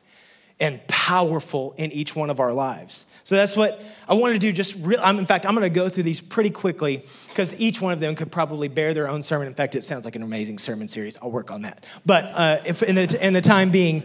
and 0.60 0.86
powerful 0.88 1.74
in 1.78 1.92
each 1.92 2.16
one 2.16 2.30
of 2.30 2.40
our 2.40 2.54
lives. 2.54 3.08
So 3.24 3.36
that's 3.36 3.56
what 3.56 3.84
I 4.08 4.14
want 4.14 4.34
to 4.34 4.40
do. 4.40 4.52
Just 4.52 4.78
real, 4.86 5.00
I'm, 5.02 5.18
in 5.18 5.26
fact, 5.26 5.46
I'm 5.46 5.56
going 5.56 5.64
to 5.64 5.70
go 5.70 5.90
through 5.90 6.04
these 6.04 6.22
pretty 6.22 6.50
quickly 6.50 7.04
because 7.30 7.60
each 7.60 7.82
one 7.82 7.94
of 7.94 8.00
them 8.00 8.16
could 8.16 8.32
probably 8.32 8.68
bear 8.68 8.94
their 8.94 9.08
own 9.08 9.24
sermon. 9.24 9.48
In 9.48 9.54
fact, 9.54 9.76
it 9.76 9.84
sounds 9.84 10.06
like 10.06 10.16
an 10.16 10.24
amazing 10.24 10.60
sermon 10.60 10.88
series. 10.88 11.18
I'll 11.22 11.32
work 11.32 11.52
on 11.52 11.64
that. 11.64 11.86
But 12.06 12.26
uh, 12.34 12.58
if 12.66 12.84
in 12.84 12.96
the, 12.96 13.18
in 13.22 13.34
the 13.34 13.42
time 13.42 13.72
being, 13.72 14.04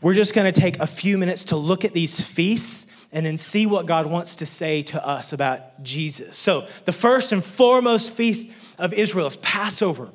we're 0.00 0.14
just 0.14 0.34
going 0.34 0.50
to 0.50 0.58
take 0.58 0.78
a 0.78 0.86
few 0.86 1.18
minutes 1.18 1.44
to 1.46 1.56
look 1.56 1.84
at 1.84 1.92
these 1.92 2.20
feasts 2.20 2.86
and 3.12 3.26
then 3.26 3.36
see 3.36 3.66
what 3.66 3.86
God 3.86 4.06
wants 4.06 4.36
to 4.36 4.46
say 4.46 4.82
to 4.84 5.06
us 5.06 5.32
about 5.32 5.82
Jesus. 5.82 6.36
So 6.36 6.66
the 6.84 6.92
first 6.92 7.32
and 7.32 7.42
foremost 7.42 8.12
feast 8.12 8.48
of 8.78 8.92
Israel 8.92 9.26
is 9.26 9.36
Passover. 9.36 10.10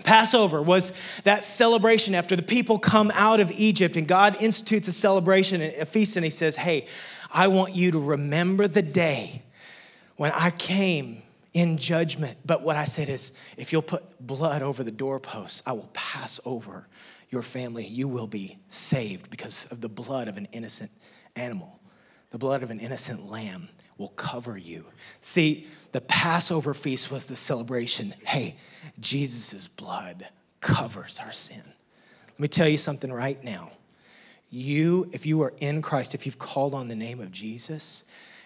Passover 0.00 0.62
was 0.62 0.92
that 1.24 1.44
celebration 1.44 2.14
after 2.14 2.36
the 2.36 2.42
people 2.42 2.78
come 2.78 3.10
out 3.14 3.40
of 3.40 3.50
Egypt 3.52 3.96
and 3.96 4.06
God 4.06 4.36
institutes 4.40 4.88
a 4.88 4.92
celebration, 4.92 5.62
a 5.62 5.86
feast, 5.86 6.16
and 6.16 6.24
He 6.24 6.30
says, 6.30 6.56
Hey, 6.56 6.86
I 7.32 7.48
want 7.48 7.74
you 7.74 7.92
to 7.92 7.98
remember 7.98 8.66
the 8.66 8.82
day 8.82 9.42
when 10.16 10.32
I 10.32 10.50
came 10.50 11.22
in 11.52 11.76
judgment. 11.76 12.36
But 12.44 12.62
what 12.62 12.76
I 12.76 12.84
said 12.84 13.08
is, 13.08 13.36
if 13.56 13.72
you'll 13.72 13.82
put 13.82 14.24
blood 14.24 14.62
over 14.62 14.82
the 14.82 14.90
doorposts, 14.90 15.62
I 15.66 15.72
will 15.72 15.90
pass 15.92 16.40
over 16.44 16.86
your 17.28 17.42
family. 17.42 17.86
You 17.86 18.08
will 18.08 18.26
be 18.26 18.58
saved 18.68 19.30
because 19.30 19.66
of 19.72 19.80
the 19.80 19.88
blood 19.88 20.28
of 20.28 20.36
an 20.36 20.48
innocent 20.52 20.90
animal. 21.36 21.80
The 22.30 22.38
blood 22.38 22.62
of 22.62 22.70
an 22.70 22.80
innocent 22.80 23.28
lamb 23.28 23.68
will 23.98 24.08
cover 24.08 24.56
you. 24.56 24.86
See, 25.20 25.66
the 25.92 26.00
Passover 26.00 26.74
feast 26.74 27.10
was 27.10 27.26
the 27.26 27.36
celebration. 27.36 28.14
Hey, 28.24 28.56
Jesus' 29.00 29.68
blood 29.68 30.28
covers 30.60 31.20
our 31.20 31.32
sin. 31.32 31.62
Let 32.28 32.40
me 32.40 32.48
tell 32.48 32.68
you 32.68 32.78
something 32.78 33.12
right 33.12 33.42
now. 33.42 33.70
You, 34.50 35.08
if 35.12 35.26
you 35.26 35.42
are 35.42 35.52
in 35.58 35.82
Christ, 35.82 36.14
if 36.14 36.26
you've 36.26 36.38
called 36.38 36.74
on 36.74 36.88
the 36.88 36.94
name 36.94 37.20
of 37.20 37.30
Jesus, 37.30 38.04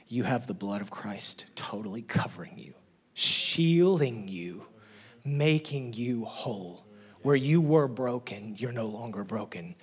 you 0.09 0.25
have 0.25 0.47
the 0.47 0.55
blood 0.55 0.81
of 0.81 0.91
Christ 0.91 1.47
totally 1.55 2.03
covering 2.03 2.53
you, 2.57 2.75
shielding 3.15 4.29
you, 4.29 4.67
making 5.25 5.95
you 5.95 6.25
whole. 6.25 6.85
Where 7.23 7.37
you 7.37 7.63
were 7.63 7.89
broken, 7.89 8.55
you're 8.59 8.73
no 8.73 8.87
longer 8.87 9.25
broken 9.25 9.75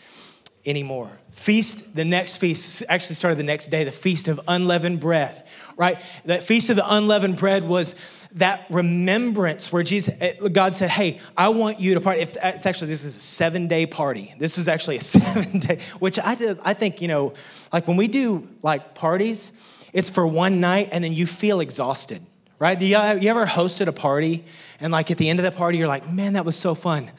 anymore. 0.65 1.09
Feast, 1.31 1.95
the 1.95 2.05
next 2.05 2.37
feast 2.37 2.83
actually 2.89 3.15
started 3.15 3.37
the 3.37 3.43
next 3.43 3.67
day, 3.67 3.83
the 3.83 3.91
feast 3.91 4.27
of 4.27 4.39
unleavened 4.47 4.99
bread, 4.99 5.47
right? 5.75 6.01
That 6.25 6.43
feast 6.43 6.69
of 6.69 6.75
the 6.75 6.95
unleavened 6.95 7.37
bread 7.37 7.65
was 7.65 7.95
that 8.33 8.65
remembrance 8.69 9.71
where 9.73 9.83
Jesus, 9.83 10.15
eh, 10.19 10.33
God 10.49 10.75
said, 10.75 10.89
Hey, 10.89 11.19
I 11.35 11.49
want 11.49 11.79
you 11.79 11.95
to 11.95 12.01
party. 12.01 12.21
If 12.21 12.37
it's 12.41 12.65
actually, 12.65 12.87
this 12.87 13.03
is 13.03 13.17
a 13.17 13.19
seven 13.19 13.67
day 13.67 13.85
party. 13.85 14.33
This 14.37 14.57
was 14.57 14.67
actually 14.67 14.97
a 14.97 15.01
seven 15.01 15.59
day, 15.59 15.79
which 15.99 16.19
I 16.19 16.35
did, 16.35 16.59
I 16.63 16.73
think, 16.73 17.01
you 17.01 17.07
know, 17.07 17.33
like 17.73 17.87
when 17.87 17.97
we 17.97 18.07
do 18.07 18.47
like 18.61 18.93
parties, 18.93 19.53
it's 19.93 20.09
for 20.09 20.25
one 20.25 20.59
night 20.59 20.89
and 20.91 21.03
then 21.03 21.13
you 21.13 21.25
feel 21.25 21.59
exhausted, 21.59 22.21
right? 22.59 22.79
Do 22.79 22.85
you, 22.85 22.97
you 22.97 23.29
ever 23.29 23.45
hosted 23.45 23.87
a 23.87 23.93
party 23.93 24.45
and 24.79 24.91
like 24.91 25.11
at 25.11 25.17
the 25.17 25.29
end 25.29 25.39
of 25.39 25.45
the 25.45 25.51
party, 25.51 25.77
you're 25.77 25.87
like, 25.87 26.09
man, 26.09 26.33
that 26.33 26.45
was 26.45 26.55
so 26.55 26.75
fun. 26.75 27.11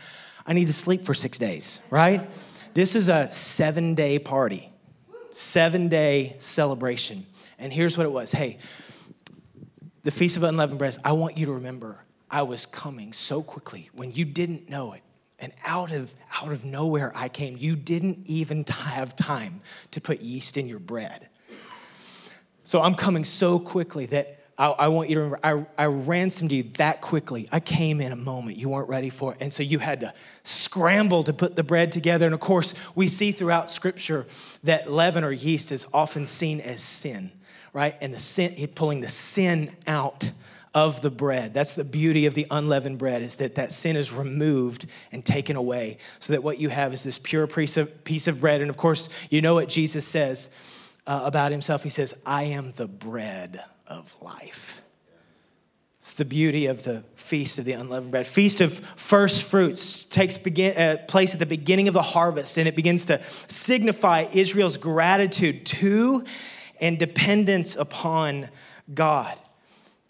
I 0.47 0.55
need 0.55 0.67
to 0.67 0.73
sleep 0.73 1.05
for 1.05 1.15
six 1.15 1.39
days, 1.39 1.83
right? 1.91 2.29
This 2.75 2.95
is 2.95 3.09
a 3.09 3.31
seven 3.31 3.95
day 3.95 4.19
party, 4.19 4.71
seven 5.33 5.89
day 5.89 6.37
celebration. 6.39 7.27
And 7.59 7.71
here's 7.73 7.99
what 7.99 8.05
it 8.05 8.13
was 8.13 8.33
Hey, 8.33 8.59
the 10.03 10.11
Feast 10.11 10.39
of 10.39 10.43
Unleavened 10.43 10.79
Bread, 10.79 10.97
I 11.05 11.13
want 11.13 11.37
you 11.37 11.47
to 11.47 11.53
remember 11.53 12.03
I 12.31 12.43
was 12.43 12.65
coming 12.65 13.13
so 13.13 13.43
quickly 13.43 13.91
when 13.93 14.13
you 14.13 14.25
didn't 14.25 14.71
know 14.71 14.95
it. 14.95 15.03
And 15.39 15.53
out 15.65 15.93
of, 15.93 16.15
out 16.41 16.53
of 16.53 16.65
nowhere 16.65 17.13
I 17.17 17.29
came. 17.29 17.57
You 17.59 17.75
didn't 17.75 18.21
even 18.27 18.65
have 18.65 19.17
time 19.17 19.61
to 19.91 20.01
put 20.01 20.21
yeast 20.21 20.57
in 20.57 20.69
your 20.69 20.79
bread. 20.79 21.29
So 22.63 22.81
I'm 22.81 22.95
coming 22.95 23.25
so 23.25 23.59
quickly 23.59 24.07
that 24.07 24.37
I, 24.63 24.69
I, 24.71 24.89
want 24.89 25.09
you 25.09 25.17
to 25.17 25.21
remember, 25.23 25.67
I, 25.79 25.85
I 25.85 25.87
ransomed 25.87 26.53
you 26.53 26.63
that 26.75 27.01
quickly. 27.01 27.49
I 27.51 27.61
came 27.61 28.01
in 28.01 28.13
a 28.13 28.17
moment. 28.17 28.57
You 28.57 28.69
weren't 28.69 28.89
ready 28.89 29.11
for 29.11 29.33
it. 29.33 29.39
And 29.41 29.53
so 29.53 29.63
you 29.63 29.79
had 29.79 30.01
to 30.01 30.15
scramble 30.45 31.25
to 31.25 31.33
put 31.33 31.57
the 31.57 31.65
bread 31.65 31.91
together. 31.91 32.27
And 32.27 32.35
of 32.35 32.41
course, 32.41 32.75
we 32.95 33.09
see 33.09 33.33
throughout 33.33 33.71
Scripture 33.71 34.27
that 34.65 34.91
leaven 34.91 35.25
or 35.25 35.33
yeast 35.33 35.73
is 35.73 35.87
often 35.93 36.27
seen 36.27 36.61
as 36.61 36.83
sin 36.83 37.33
right? 37.73 37.97
And 38.01 38.13
the 38.13 38.19
sin, 38.19 38.55
pulling 38.75 39.01
the 39.01 39.09
sin 39.09 39.71
out 39.87 40.31
of 40.75 41.03
the 41.03 41.11
bread. 41.11 41.53
That's 41.53 41.75
the 41.75 41.85
beauty 41.85 42.27
of 42.27 42.35
the 42.35 42.47
unleavened 42.51 42.99
bread 42.99 43.23
is 43.23 43.37
that 43.37 43.57
that 43.57 43.73
sin 43.73 43.97
is 43.97 44.13
removed 44.13 44.87
and 45.11 45.25
taken 45.25 45.57
away 45.57 45.99
so 46.19 46.33
that 46.33 46.43
what 46.43 46.59
you 46.59 46.71
have 46.71 46.95
is 46.95 47.05
this 47.05 47.19
pure 47.19 47.47
piece 47.47 47.77
of, 47.77 48.05
piece 48.05 48.27
of 48.27 48.41
bread. 48.41 48.61
And 48.61 48.71
of 48.71 48.77
course, 48.77 49.09
you 49.31 49.43
know 49.43 49.55
what 49.55 49.69
Jesus 49.69 50.07
says 50.07 50.51
uh, 51.07 51.23
about 51.25 51.53
himself. 51.53 51.83
He 51.83 51.91
says, 51.91 52.15
I 52.25 52.45
am 52.45 52.73
the 52.77 52.89
bread 52.89 53.63
of 53.87 54.15
life. 54.23 54.83
It's 55.99 56.15
the 56.15 56.25
beauty 56.25 56.67
of 56.67 56.83
the 56.83 57.05
feast 57.15 57.61
of 57.61 57.65
the 57.65 57.73
unleavened 57.73 58.11
bread. 58.11 58.27
Feast 58.27 58.61
of 58.61 58.79
first 58.97 59.45
fruits 59.45 60.05
takes 60.05 60.37
begin, 60.37 60.77
uh, 60.77 60.97
place 61.07 61.33
at 61.33 61.39
the 61.39 61.47
beginning 61.47 61.87
of 61.87 61.95
the 61.95 62.03
harvest, 62.03 62.59
and 62.59 62.67
it 62.67 62.75
begins 62.75 63.05
to 63.05 63.23
signify 63.47 64.27
Israel's 64.33 64.77
gratitude 64.77 65.65
to 65.65 66.25
and 66.81 66.99
dependence 66.99 67.77
upon 67.77 68.49
God. 68.93 69.39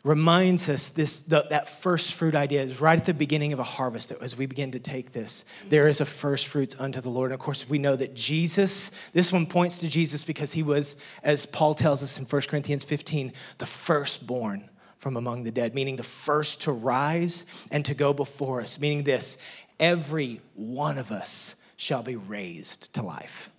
Reminds 0.05 0.69
us 0.69 0.89
this 0.89 1.21
the, 1.21 1.47
that 1.51 1.69
first 1.69 2.15
fruit 2.15 2.35
idea 2.35 2.63
is 2.63 2.81
right 2.81 2.99
at 2.99 3.05
the 3.05 3.15
beginning 3.15 3.53
of 3.53 3.61
a 3.61 3.65
harvest. 3.65 4.09
That 4.09 4.21
as 4.21 4.37
we 4.37 4.47
begin 4.47 4.73
to 4.73 4.81
take 4.81 5.13
this, 5.13 5.45
there 5.69 5.87
is 5.87 6.01
a 6.01 6.05
first 6.05 6.49
fruits 6.49 6.75
unto 6.81 7.01
the 7.01 7.09
Lord. 7.09 7.31
And 7.31 7.35
of 7.35 7.45
course, 7.45 7.69
we 7.69 7.79
know 7.79 7.95
that 7.95 8.15
Jesus. 8.15 8.91
This 9.13 9.33
one 9.33 9.47
points 9.47 9.79
to 9.79 9.89
Jesus 9.89 10.25
because 10.25 10.53
he 10.53 10.65
was, 10.65 10.97
as 11.23 11.47
Paul 11.47 11.75
tells 11.75 12.03
us 12.03 12.19
in 12.19 12.25
1 12.25 12.43
Corinthians 12.49 12.83
15, 12.83 13.33
the 13.59 13.67
firstborn 13.67 14.69
from 14.99 15.17
among 15.17 15.45
the 15.45 15.53
dead, 15.53 15.73
meaning 15.73 15.95
the 15.95 16.03
first 16.03 16.63
to 16.63 16.73
rise 16.73 17.47
and 17.71 17.85
to 17.85 17.95
go 17.95 18.13
before 18.13 18.61
us, 18.61 18.81
meaning 18.81 19.05
this 19.05 19.39
every 19.79 20.41
one 20.55 20.99
of 20.99 21.13
us 21.13 21.55
shall 21.77 22.03
be 22.03 22.17
raised 22.17 22.93
to 22.95 23.03
life. 23.03 23.52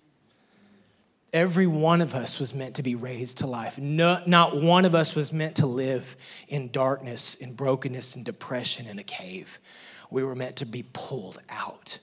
Every 1.34 1.66
one 1.66 2.00
of 2.00 2.14
us 2.14 2.38
was 2.38 2.54
meant 2.54 2.76
to 2.76 2.84
be 2.84 2.94
raised 2.94 3.38
to 3.38 3.48
life. 3.48 3.76
No, 3.76 4.22
not 4.24 4.56
one 4.56 4.84
of 4.84 4.94
us 4.94 5.16
was 5.16 5.32
meant 5.32 5.56
to 5.56 5.66
live 5.66 6.16
in 6.46 6.70
darkness, 6.70 7.34
in 7.34 7.54
brokenness, 7.54 8.14
in 8.14 8.22
depression, 8.22 8.86
in 8.86 9.00
a 9.00 9.02
cave. 9.02 9.58
We 10.10 10.22
were 10.22 10.36
meant 10.36 10.54
to 10.56 10.64
be 10.64 10.84
pulled 10.92 11.42
out. 11.48 11.98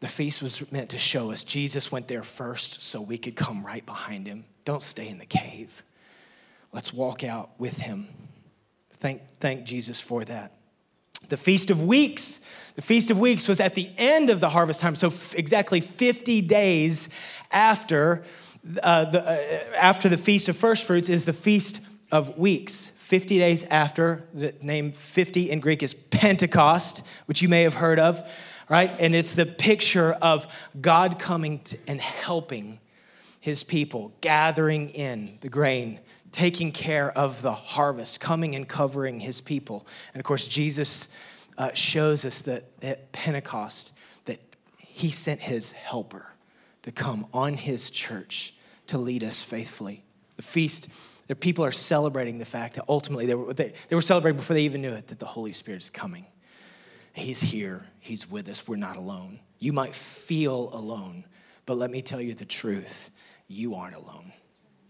The 0.00 0.08
feast 0.08 0.42
was 0.42 0.72
meant 0.72 0.90
to 0.90 0.98
show 0.98 1.30
us 1.30 1.44
Jesus 1.44 1.92
went 1.92 2.08
there 2.08 2.24
first 2.24 2.82
so 2.82 3.00
we 3.00 3.18
could 3.18 3.36
come 3.36 3.64
right 3.64 3.86
behind 3.86 4.26
him. 4.26 4.46
Don't 4.64 4.82
stay 4.82 5.08
in 5.08 5.18
the 5.18 5.24
cave. 5.24 5.84
Let's 6.72 6.92
walk 6.92 7.22
out 7.22 7.50
with 7.58 7.78
him. 7.78 8.08
Thank, 8.94 9.22
thank 9.38 9.62
Jesus 9.62 10.00
for 10.00 10.24
that. 10.24 10.52
The 11.28 11.36
Feast 11.36 11.70
of 11.70 11.82
Weeks. 11.82 12.40
The 12.74 12.82
Feast 12.82 13.10
of 13.10 13.18
Weeks 13.18 13.48
was 13.48 13.60
at 13.60 13.74
the 13.74 13.90
end 13.98 14.30
of 14.30 14.40
the 14.40 14.48
harvest 14.48 14.80
time, 14.80 14.96
so 14.96 15.08
f- 15.08 15.34
exactly 15.34 15.80
50 15.80 16.40
days 16.42 17.08
after, 17.50 18.24
uh, 18.82 19.04
the, 19.06 19.22
uh, 19.22 19.76
after 19.76 20.08
the 20.08 20.16
Feast 20.16 20.48
of 20.48 20.56
First 20.56 20.86
Fruits 20.86 21.08
is 21.08 21.24
the 21.24 21.32
Feast 21.32 21.80
of 22.10 22.38
Weeks. 22.38 22.92
50 22.96 23.38
days 23.38 23.64
after, 23.64 24.26
the 24.32 24.54
name 24.62 24.92
50 24.92 25.50
in 25.50 25.60
Greek 25.60 25.82
is 25.82 25.92
Pentecost, 25.92 27.06
which 27.26 27.42
you 27.42 27.48
may 27.48 27.62
have 27.62 27.74
heard 27.74 27.98
of, 27.98 28.26
right? 28.70 28.90
And 28.98 29.14
it's 29.14 29.34
the 29.34 29.44
picture 29.44 30.12
of 30.22 30.46
God 30.80 31.18
coming 31.18 31.60
and 31.86 32.00
helping 32.00 32.80
his 33.40 33.64
people, 33.64 34.12
gathering 34.22 34.88
in 34.90 35.36
the 35.40 35.48
grain 35.50 36.00
taking 36.32 36.72
care 36.72 37.16
of 37.16 37.42
the 37.42 37.52
harvest, 37.52 38.20
coming 38.20 38.56
and 38.56 38.68
covering 38.68 39.20
his 39.20 39.40
people. 39.40 39.86
And 40.14 40.20
of 40.20 40.24
course, 40.24 40.46
Jesus 40.46 41.14
uh, 41.58 41.72
shows 41.74 42.24
us 42.24 42.42
that 42.42 42.64
at 42.82 43.12
Pentecost 43.12 43.92
that 44.24 44.40
he 44.78 45.10
sent 45.10 45.40
his 45.40 45.72
helper 45.72 46.32
to 46.82 46.90
come 46.90 47.26
on 47.32 47.54
his 47.54 47.90
church 47.90 48.54
to 48.88 48.98
lead 48.98 49.22
us 49.22 49.42
faithfully. 49.42 50.02
The 50.36 50.42
feast, 50.42 50.88
the 51.28 51.36
people 51.36 51.64
are 51.64 51.70
celebrating 51.70 52.38
the 52.38 52.44
fact 52.44 52.74
that 52.76 52.84
ultimately 52.88 53.26
they 53.26 53.34
were, 53.34 53.52
they, 53.52 53.72
they 53.88 53.94
were 53.94 54.02
celebrating 54.02 54.38
before 54.38 54.54
they 54.54 54.62
even 54.62 54.82
knew 54.82 54.92
it 54.92 55.08
that 55.08 55.18
the 55.18 55.26
Holy 55.26 55.52
Spirit 55.52 55.82
is 55.82 55.90
coming. 55.90 56.26
He's 57.14 57.40
here, 57.40 57.86
he's 58.00 58.28
with 58.30 58.48
us, 58.48 58.66
we're 58.66 58.76
not 58.76 58.96
alone. 58.96 59.38
You 59.58 59.72
might 59.72 59.94
feel 59.94 60.70
alone, 60.72 61.24
but 61.66 61.76
let 61.76 61.90
me 61.90 62.00
tell 62.00 62.20
you 62.20 62.34
the 62.34 62.46
truth 62.46 63.10
you 63.48 63.74
aren't 63.74 63.94
alone. 63.94 64.21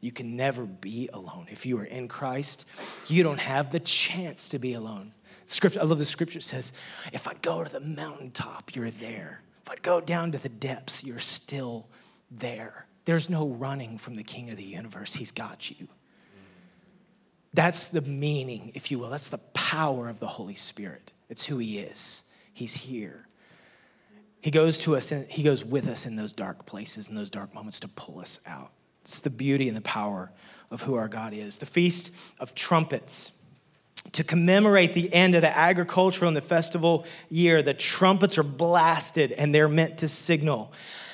You 0.02 0.10
can 0.10 0.36
never 0.36 0.66
be 0.66 1.08
alone. 1.12 1.46
If 1.48 1.64
you 1.64 1.78
are 1.78 1.84
in 1.84 2.08
Christ, 2.08 2.68
you 3.06 3.22
don't 3.22 3.40
have 3.40 3.70
the 3.70 3.80
chance 3.80 4.48
to 4.50 4.58
be 4.58 4.74
alone. 4.74 5.14
Scripture, 5.46 5.80
I 5.80 5.84
love 5.84 5.98
the 5.98 6.04
scripture 6.04 6.40
says, 6.40 6.72
if 7.12 7.28
I 7.28 7.34
go 7.40 7.62
to 7.62 7.72
the 7.72 7.80
mountaintop, 7.80 8.74
you're 8.74 8.90
there. 8.90 9.42
If 9.62 9.70
I 9.70 9.76
go 9.80 10.00
down 10.00 10.32
to 10.32 10.38
the 10.38 10.48
depths, 10.48 11.04
you're 11.04 11.20
still 11.20 11.86
there. 12.32 12.86
There's 13.04 13.30
no 13.30 13.48
running 13.48 13.96
from 13.96 14.16
the 14.16 14.24
king 14.24 14.50
of 14.50 14.56
the 14.56 14.64
universe. 14.64 15.14
He's 15.14 15.30
got 15.30 15.70
you. 15.70 15.86
That's 17.54 17.88
the 17.88 18.00
meaning, 18.00 18.72
if 18.74 18.90
you 18.90 18.98
will. 18.98 19.10
That's 19.10 19.28
the 19.28 19.38
power 19.54 20.08
of 20.08 20.18
the 20.18 20.26
Holy 20.26 20.56
Spirit. 20.56 21.12
It's 21.28 21.46
who 21.46 21.58
he 21.58 21.78
is. 21.78 22.24
He's 22.52 22.74
here. 22.74 23.28
He 24.40 24.50
goes 24.50 24.80
to 24.80 24.96
us 24.96 25.12
and 25.12 25.28
he 25.28 25.44
goes 25.44 25.64
with 25.64 25.86
us 25.86 26.06
in 26.06 26.16
those 26.16 26.32
dark 26.32 26.66
places, 26.66 27.08
in 27.08 27.14
those 27.14 27.30
dark 27.30 27.54
moments 27.54 27.78
to 27.80 27.88
pull 27.88 28.18
us 28.18 28.40
out. 28.46 28.72
It's 29.02 29.20
the 29.20 29.30
beauty 29.30 29.68
and 29.68 29.76
the 29.76 29.82
power 29.82 30.30
of 30.70 30.82
who 30.82 30.94
our 30.94 31.08
God 31.08 31.34
is. 31.34 31.58
The 31.58 31.66
Feast 31.66 32.14
of 32.40 32.54
Trumpets. 32.54 33.32
To 34.12 34.24
commemorate 34.24 34.94
the 34.94 35.12
end 35.14 35.34
of 35.34 35.42
the 35.42 35.56
agricultural 35.56 36.28
and 36.28 36.36
the 36.36 36.40
festival 36.40 37.04
year, 37.28 37.62
the 37.62 37.74
trumpets 37.74 38.36
are 38.38 38.42
blasted 38.42 39.32
and 39.32 39.54
they're 39.54 39.68
meant 39.68 39.98
to 39.98 40.08
signal 40.08 40.72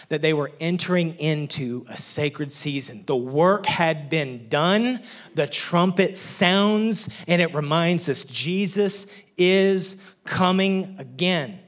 that 0.09 0.22
they 0.22 0.33
were 0.33 0.51
entering 0.59 1.14
into 1.18 1.85
a 1.90 1.96
sacred 1.96 2.53
season. 2.53 3.05
The 3.07 3.16
work 3.16 3.66
had 3.66 4.09
been 4.09 4.48
done, 4.48 5.01
the 5.35 5.46
trumpet 5.46 6.16
sounds, 6.16 7.09
and 7.27 7.42
it 7.42 7.55
reminds 7.55 8.09
us 8.09 8.24
Jesus 8.24 9.07
is 9.37 10.03
coming 10.24 10.96
again. 10.98 11.59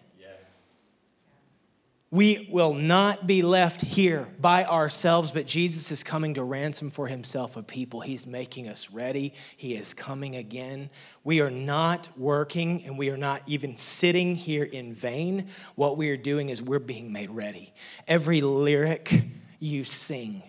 We 2.12 2.48
will 2.50 2.74
not 2.74 3.28
be 3.28 3.42
left 3.42 3.82
here 3.82 4.26
by 4.40 4.64
ourselves, 4.64 5.30
but 5.30 5.46
Jesus 5.46 5.92
is 5.92 6.02
coming 6.02 6.34
to 6.34 6.42
ransom 6.42 6.90
for 6.90 7.06
himself 7.06 7.56
a 7.56 7.62
people. 7.62 8.00
He's 8.00 8.26
making 8.26 8.66
us 8.66 8.90
ready. 8.90 9.32
He 9.56 9.74
is 9.76 9.94
coming 9.94 10.34
again. 10.34 10.90
We 11.22 11.40
are 11.40 11.52
not 11.52 12.08
working 12.18 12.82
and 12.84 12.98
we 12.98 13.10
are 13.10 13.16
not 13.16 13.42
even 13.46 13.76
sitting 13.76 14.34
here 14.34 14.64
in 14.64 14.92
vain. 14.92 15.46
What 15.76 15.96
we 15.96 16.10
are 16.10 16.16
doing 16.16 16.48
is 16.48 16.60
we're 16.60 16.80
being 16.80 17.12
made 17.12 17.30
ready. 17.30 17.72
Every 18.08 18.40
lyric 18.40 19.22
you 19.60 19.84
sing, 19.84 20.42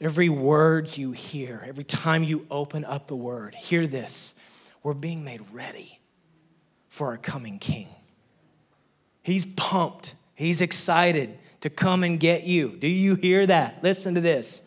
every 0.00 0.28
word 0.28 0.96
you 0.96 1.10
hear, 1.10 1.64
every 1.66 1.84
time 1.84 2.22
you 2.22 2.46
open 2.48 2.84
up 2.84 3.08
the 3.08 3.16
word, 3.16 3.56
hear 3.56 3.88
this 3.88 4.36
we're 4.84 4.94
being 4.94 5.24
made 5.24 5.40
ready 5.50 5.98
for 6.88 7.08
our 7.08 7.16
coming 7.16 7.58
King. 7.58 7.88
He's 9.22 9.46
pumped 9.46 10.14
He's 10.34 10.60
excited 10.60 11.38
to 11.60 11.70
come 11.70 12.02
and 12.02 12.18
get 12.18 12.44
you. 12.44 12.76
Do 12.76 12.88
you 12.88 13.14
hear 13.14 13.46
that? 13.46 13.82
Listen 13.82 14.14
to 14.16 14.20
this. 14.20 14.62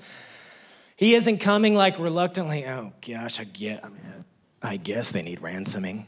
He 0.96 1.14
isn't 1.14 1.38
coming 1.38 1.76
like 1.76 2.00
reluctantly, 2.00 2.66
oh 2.66 2.92
gosh, 3.08 3.40
I 3.40 3.44
get, 3.44 3.86
I, 3.86 3.90
mean, 3.90 4.26
I 4.64 4.78
guess 4.78 5.12
they 5.12 5.22
need 5.22 5.42
ransoming. 5.42 6.08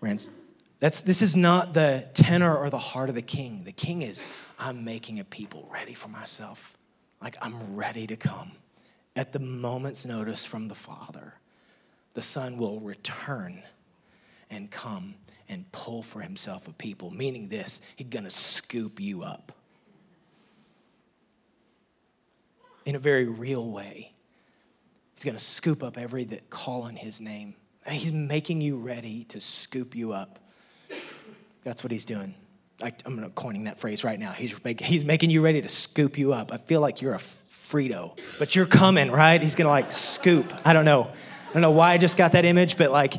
Rans- 0.00 0.30
that's, 0.78 1.00
this 1.00 1.22
is 1.22 1.34
not 1.34 1.72
the 1.72 2.06
tenor 2.12 2.54
or 2.54 2.68
the 2.68 2.78
heart 2.78 3.08
of 3.08 3.14
the 3.14 3.22
king. 3.22 3.64
The 3.64 3.72
king 3.72 4.02
is, 4.02 4.26
I'm 4.58 4.84
making 4.84 5.20
a 5.20 5.24
people 5.24 5.68
ready 5.72 5.94
for 5.94 6.08
myself. 6.08 6.76
Like 7.22 7.36
I'm 7.40 7.74
ready 7.74 8.06
to 8.06 8.16
come. 8.16 8.52
At 9.14 9.32
the 9.32 9.38
moment's 9.38 10.04
notice 10.04 10.44
from 10.44 10.68
the 10.68 10.74
Father, 10.74 11.34
the 12.12 12.20
Son 12.20 12.58
will 12.58 12.80
return 12.80 13.62
and 14.50 14.70
come 14.70 15.14
and 15.48 15.70
pull 15.72 16.02
for 16.02 16.20
himself 16.20 16.68
a 16.68 16.72
people, 16.72 17.10
meaning 17.10 17.48
this, 17.48 17.80
he's 17.96 18.08
gonna 18.08 18.30
scoop 18.30 19.00
you 19.00 19.22
up 19.22 19.52
in 22.84 22.94
a 22.94 22.98
very 22.98 23.26
real 23.26 23.70
way. 23.70 24.12
He's 25.14 25.24
gonna 25.24 25.38
scoop 25.38 25.82
up 25.82 25.98
every 25.98 26.24
that 26.24 26.50
call 26.50 26.82
on 26.82 26.96
his 26.96 27.20
name. 27.20 27.54
He's 27.90 28.12
making 28.12 28.60
you 28.60 28.76
ready 28.78 29.24
to 29.24 29.40
scoop 29.40 29.94
you 29.94 30.12
up. 30.12 30.38
That's 31.62 31.82
what 31.84 31.90
he's 31.90 32.04
doing. 32.04 32.34
I, 32.82 32.92
am 33.06 33.30
coining 33.34 33.64
that 33.64 33.78
phrase 33.78 34.04
right 34.04 34.18
now. 34.18 34.32
He's, 34.32 34.62
make, 34.64 34.80
he's 34.80 35.04
making 35.04 35.30
you 35.30 35.42
ready 35.42 35.62
to 35.62 35.68
scoop 35.68 36.18
you 36.18 36.32
up. 36.32 36.52
I 36.52 36.58
feel 36.58 36.80
like 36.80 37.00
you're 37.00 37.14
a 37.14 37.18
Frito, 37.18 38.16
but 38.38 38.54
you're 38.54 38.66
coming, 38.66 39.10
right? 39.10 39.40
He's 39.40 39.54
gonna 39.54 39.70
like 39.70 39.90
scoop. 39.90 40.52
I 40.64 40.72
don't 40.72 40.84
know. 40.84 41.10
I 41.48 41.52
don't 41.52 41.62
know 41.62 41.72
why 41.72 41.92
I 41.92 41.98
just 41.98 42.16
got 42.16 42.32
that 42.32 42.44
image, 42.44 42.76
but 42.76 42.92
like 42.92 43.14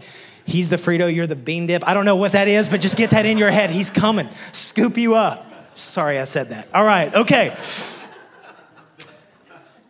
He's 0.48 0.70
the 0.70 0.78
Frito, 0.78 1.14
you're 1.14 1.28
the 1.28 1.36
bean 1.36 1.68
dip. 1.68 1.86
I 1.86 1.94
don't 1.94 2.06
know 2.06 2.16
what 2.16 2.32
that 2.32 2.48
is, 2.48 2.70
but 2.70 2.80
just 2.80 2.96
get 2.96 3.10
that 3.10 3.26
in 3.26 3.38
your 3.38 3.52
head. 3.52 3.70
He's 3.70 3.90
coming, 3.90 4.30
scoop 4.54 4.98
you 4.98 5.14
up. 5.14 5.46
Sorry 5.78 6.18
I 6.18 6.24
said 6.24 6.50
that. 6.52 6.70
All 6.74 6.86
right, 6.86 7.14
okay. 7.14 7.56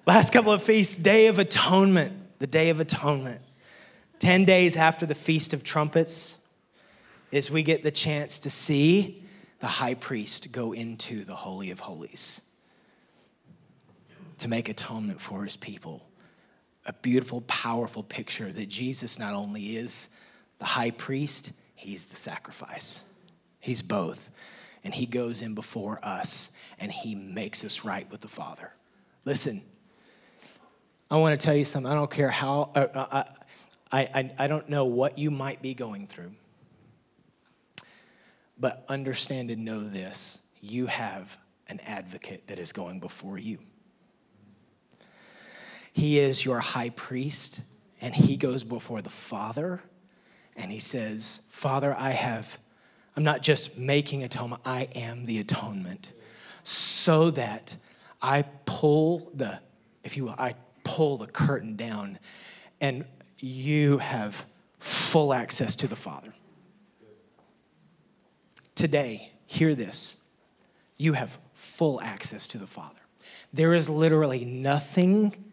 Last 0.08 0.34
couple 0.34 0.52
of 0.52 0.64
feasts, 0.64 0.98
Day 0.98 1.28
of 1.28 1.38
Atonement, 1.38 2.40
the 2.40 2.48
Day 2.48 2.72
of 2.72 2.80
Atonement. 2.80 3.40
10 4.18 4.46
days 4.46 4.76
after 4.76 5.06
the 5.06 5.14
Feast 5.14 5.54
of 5.54 5.64
Trumpets 5.64 6.40
is 7.32 7.52
we 7.52 7.62
get 7.62 7.84
the 7.84 7.92
chance 7.92 8.40
to 8.40 8.50
see 8.50 9.24
the 9.60 9.68
high 9.68 9.94
priest 9.94 10.52
go 10.52 10.72
into 10.72 11.24
the 11.24 11.36
Holy 11.36 11.70
of 11.70 11.82
Holies 11.82 12.42
to 14.40 14.48
make 14.48 14.70
atonement 14.70 15.22
for 15.22 15.44
his 15.44 15.56
people 15.56 16.04
a 16.88 16.94
beautiful, 16.94 17.42
powerful 17.42 18.02
picture 18.02 18.52
that 18.52 18.70
Jesus 18.70 19.20
not 19.20 19.34
only 19.34 19.76
is 19.76 20.10
the 20.60 20.66
high 20.66 20.92
priest, 20.92 21.52
he's 21.76 22.06
the 22.06 22.16
sacrifice. 22.16 23.04
He's 23.60 23.82
both. 23.82 24.32
And 24.84 24.94
he 24.94 25.06
goes 25.06 25.42
in 25.42 25.54
before 25.54 26.00
us 26.04 26.52
and 26.80 26.92
he 26.92 27.16
makes 27.16 27.66
us 27.66 27.84
right 27.84 28.10
with 28.10 28.22
the 28.22 28.28
Father. 28.28 28.74
Listen, 29.26 29.62
I 31.12 31.18
want 31.18 31.40
to 31.40 31.46
tell 31.46 31.56
you 31.56 31.66
something. 31.66 31.92
I 31.92 31.96
don't 31.96 32.12
care 32.12 32.30
how, 32.30 32.72
uh, 32.76 32.88
uh 32.94 33.24
I, 33.92 34.02
I, 34.14 34.32
I 34.40 34.48
don't 34.48 34.68
know 34.70 34.86
what 34.86 35.18
you 35.18 35.32
might 35.32 35.62
be 35.62 35.74
going 35.74 36.08
through, 36.08 36.32
but 38.60 38.86
understand 38.90 39.52
and 39.52 39.64
know 39.64 39.80
this 39.80 40.42
you 40.62 40.88
have 40.88 41.38
an 41.70 41.80
advocate 41.86 42.48
that 42.48 42.60
is 42.60 42.74
going 42.74 43.00
before 43.00 43.38
you. 43.38 43.60
He 45.94 46.20
is 46.20 46.46
your 46.46 46.60
high 46.60 46.90
priest, 46.90 47.62
and 48.02 48.14
he 48.14 48.38
goes 48.38 48.64
before 48.64 49.02
the 49.02 49.10
Father, 49.10 49.82
and 50.58 50.72
he 50.72 50.80
says, 50.80 51.42
Father, 51.50 51.96
I 51.98 52.10
have, 52.10 52.58
I'm 53.16 53.24
not 53.24 53.42
just 53.42 53.78
making 53.78 54.24
atonement, 54.24 54.62
I 54.66 54.90
am 54.96 55.26
the 55.26 55.40
atonement. 55.40 56.12
So 56.64 57.32
that 57.32 57.78
I 58.22 58.44
pull 58.66 59.32
the, 59.34 59.62
if 60.04 60.18
you 60.18 60.26
will, 60.26 60.36
I 60.38 60.56
pull 60.84 61.18
the 61.18 61.28
curtain 61.28 61.76
down, 61.76 62.18
and 62.82 63.06
you 63.40 64.00
have 64.00 64.46
full 64.80 65.34
access 65.34 65.76
to 65.78 65.88
the 65.88 65.96
Father. 65.96 66.34
Today, 68.76 69.32
hear 69.46 69.76
this 69.76 70.18
you 70.98 71.14
have 71.14 71.38
full 71.54 72.02
access 72.02 72.48
to 72.50 72.58
the 72.58 72.66
Father. 72.68 73.00
There 73.54 73.74
is 73.74 73.88
literally 73.88 74.44
nothing 74.44 75.52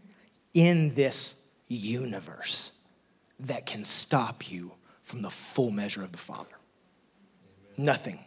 in 0.55 0.95
this 0.95 1.43
universe 1.69 2.81
that 3.40 3.67
can 3.67 3.85
stop 3.85 4.51
you 4.51 4.73
from 5.05 5.21
the 5.21 5.31
full 5.31 5.71
measure 5.71 6.03
of 6.03 6.11
the 6.11 6.19
Father. 6.19 6.57
Nothing. 7.77 8.19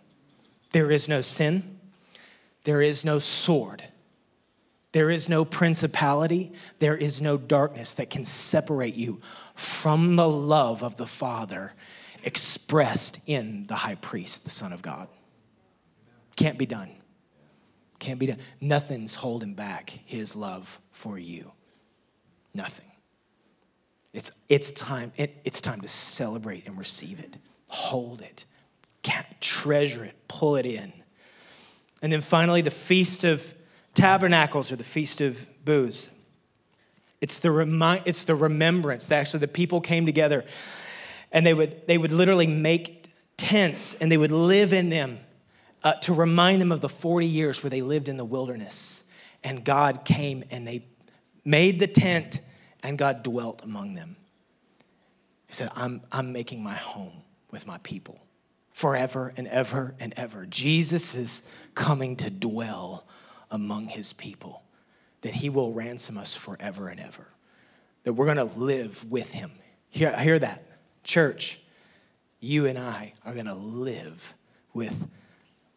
There 0.71 0.91
is 0.91 1.09
no 1.09 1.21
sin, 1.21 1.79
there 2.63 2.81
is 2.81 3.03
no 3.03 3.19
sword, 3.19 3.83
there 4.91 5.09
is 5.09 5.27
no 5.27 5.43
principality, 5.43 6.53
there 6.79 6.95
is 6.95 7.21
no 7.21 7.37
darkness 7.37 7.95
that 7.95 8.09
can 8.09 8.23
separate 8.23 8.95
you 8.95 9.19
from 9.55 10.15
the 10.15 10.29
love 10.29 10.83
of 10.83 10.97
the 10.97 11.07
Father 11.07 11.73
expressed 12.23 13.19
in 13.25 13.65
the 13.67 13.75
high 13.75 13.95
priest, 13.95 14.43
the 14.43 14.49
Son 14.49 14.71
of 14.71 14.81
God. 14.81 15.07
Can't 16.35 16.59
be 16.59 16.65
done. 16.65 16.91
Can't 17.99 18.19
be 18.19 18.27
done. 18.27 18.39
Nothing's 18.61 19.15
holding 19.15 19.55
back 19.55 19.89
his 20.05 20.35
love 20.35 20.79
for 20.91 21.17
you. 21.17 21.53
Nothing. 22.53 22.86
It's, 24.17 24.31
it's, 24.49 24.71
time, 24.71 25.11
it, 25.15 25.39
it's 25.45 25.61
time 25.61 25.79
to 25.81 25.87
celebrate 25.87 26.65
and 26.65 26.75
receive 26.75 27.19
it. 27.19 27.37
Hold 27.67 28.21
it. 28.21 28.45
Treasure 29.39 30.03
it. 30.03 30.15
Pull 30.27 30.55
it 30.55 30.65
in. 30.65 30.91
And 32.01 32.11
then 32.11 32.21
finally, 32.21 32.61
the 32.61 32.71
Feast 32.71 33.23
of 33.23 33.53
Tabernacles 33.93 34.71
or 34.71 34.75
the 34.75 34.83
Feast 34.83 35.21
of 35.21 35.47
Booths. 35.63 36.15
It's 37.21 37.39
the, 37.39 37.51
remi- 37.51 38.01
it's 38.05 38.23
the 38.23 38.33
remembrance 38.33 39.05
that 39.07 39.19
actually 39.19 39.41
the 39.41 39.47
people 39.47 39.81
came 39.81 40.07
together 40.07 40.45
and 41.31 41.45
they 41.45 41.53
would, 41.53 41.85
they 41.87 41.99
would 41.99 42.11
literally 42.11 42.47
make 42.47 43.11
tents 43.37 43.93
and 43.95 44.11
they 44.11 44.17
would 44.17 44.31
live 44.31 44.73
in 44.73 44.89
them 44.89 45.19
uh, 45.83 45.93
to 45.93 46.13
remind 46.13 46.59
them 46.59 46.71
of 46.71 46.81
the 46.81 46.89
40 46.89 47.27
years 47.27 47.63
where 47.63 47.69
they 47.69 47.81
lived 47.81 48.09
in 48.09 48.17
the 48.17 48.25
wilderness. 48.25 49.03
And 49.43 49.63
God 49.63 50.05
came 50.05 50.43
and 50.49 50.67
they 50.67 50.85
made 51.45 51.79
the 51.79 51.87
tent 51.87 52.41
and 52.83 52.97
God 52.97 53.23
dwelt 53.23 53.63
among 53.63 53.93
them. 53.93 54.15
He 55.47 55.53
said, 55.53 55.69
I'm, 55.75 56.01
I'm 56.11 56.33
making 56.33 56.61
my 56.61 56.75
home 56.75 57.23
with 57.51 57.65
my 57.65 57.77
people 57.79 58.19
forever 58.71 59.33
and 59.37 59.47
ever 59.47 59.95
and 59.99 60.13
ever. 60.17 60.45
Jesus 60.45 61.15
is 61.15 61.41
coming 61.73 62.15
to 62.17 62.29
dwell 62.29 63.07
among 63.49 63.87
his 63.87 64.13
people, 64.13 64.63
that 65.21 65.33
he 65.33 65.49
will 65.49 65.73
ransom 65.73 66.17
us 66.17 66.35
forever 66.35 66.89
and 66.89 66.99
ever, 66.99 67.27
that 68.03 68.13
we're 68.13 68.25
going 68.25 68.37
to 68.37 68.59
live 68.59 69.09
with 69.09 69.31
him. 69.31 69.51
Hear, 69.89 70.15
hear 70.17 70.37
that. 70.39 70.63
Church, 71.03 71.59
you 72.39 72.65
and 72.65 72.77
I 72.77 73.13
are 73.25 73.33
going 73.33 73.45
to 73.45 73.55
live 73.55 74.33
with 74.73 75.07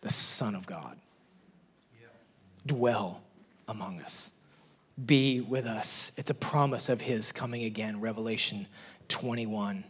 the 0.00 0.10
Son 0.10 0.54
of 0.54 0.66
God. 0.66 0.98
Dwell 2.66 3.22
among 3.68 4.00
us 4.00 4.32
be 5.06 5.40
with 5.40 5.66
us. 5.66 6.12
It's 6.16 6.30
a 6.30 6.34
promise 6.34 6.88
of 6.88 7.00
his 7.00 7.32
coming 7.32 7.64
again. 7.64 8.00
Revelation 8.00 8.66
21. 9.08 9.84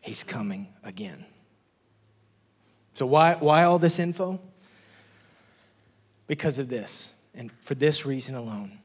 He's 0.00 0.24
coming 0.24 0.68
again. 0.84 1.24
So, 2.94 3.06
why, 3.06 3.34
why 3.34 3.64
all 3.64 3.78
this 3.78 3.98
info? 3.98 4.40
Because 6.26 6.58
of 6.58 6.68
this, 6.68 7.14
and 7.34 7.52
for 7.52 7.74
this 7.74 8.06
reason 8.06 8.34
alone. 8.34 8.78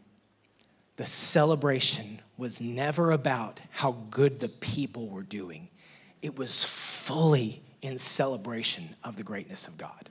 The 0.97 1.06
celebration 1.06 2.19
was 2.38 2.62
never 2.62 3.12
about 3.12 3.62
how 3.71 3.93
good 4.12 4.39
the 4.39 4.49
people 4.49 5.10
were 5.10 5.23
doing, 5.23 5.69
it 6.21 6.38
was 6.38 6.63
fully 6.63 7.63
in 7.82 7.97
celebration 7.97 8.95
of 9.04 9.17
the 9.17 9.23
greatness 9.23 9.67
of 9.67 9.77
God 9.77 10.11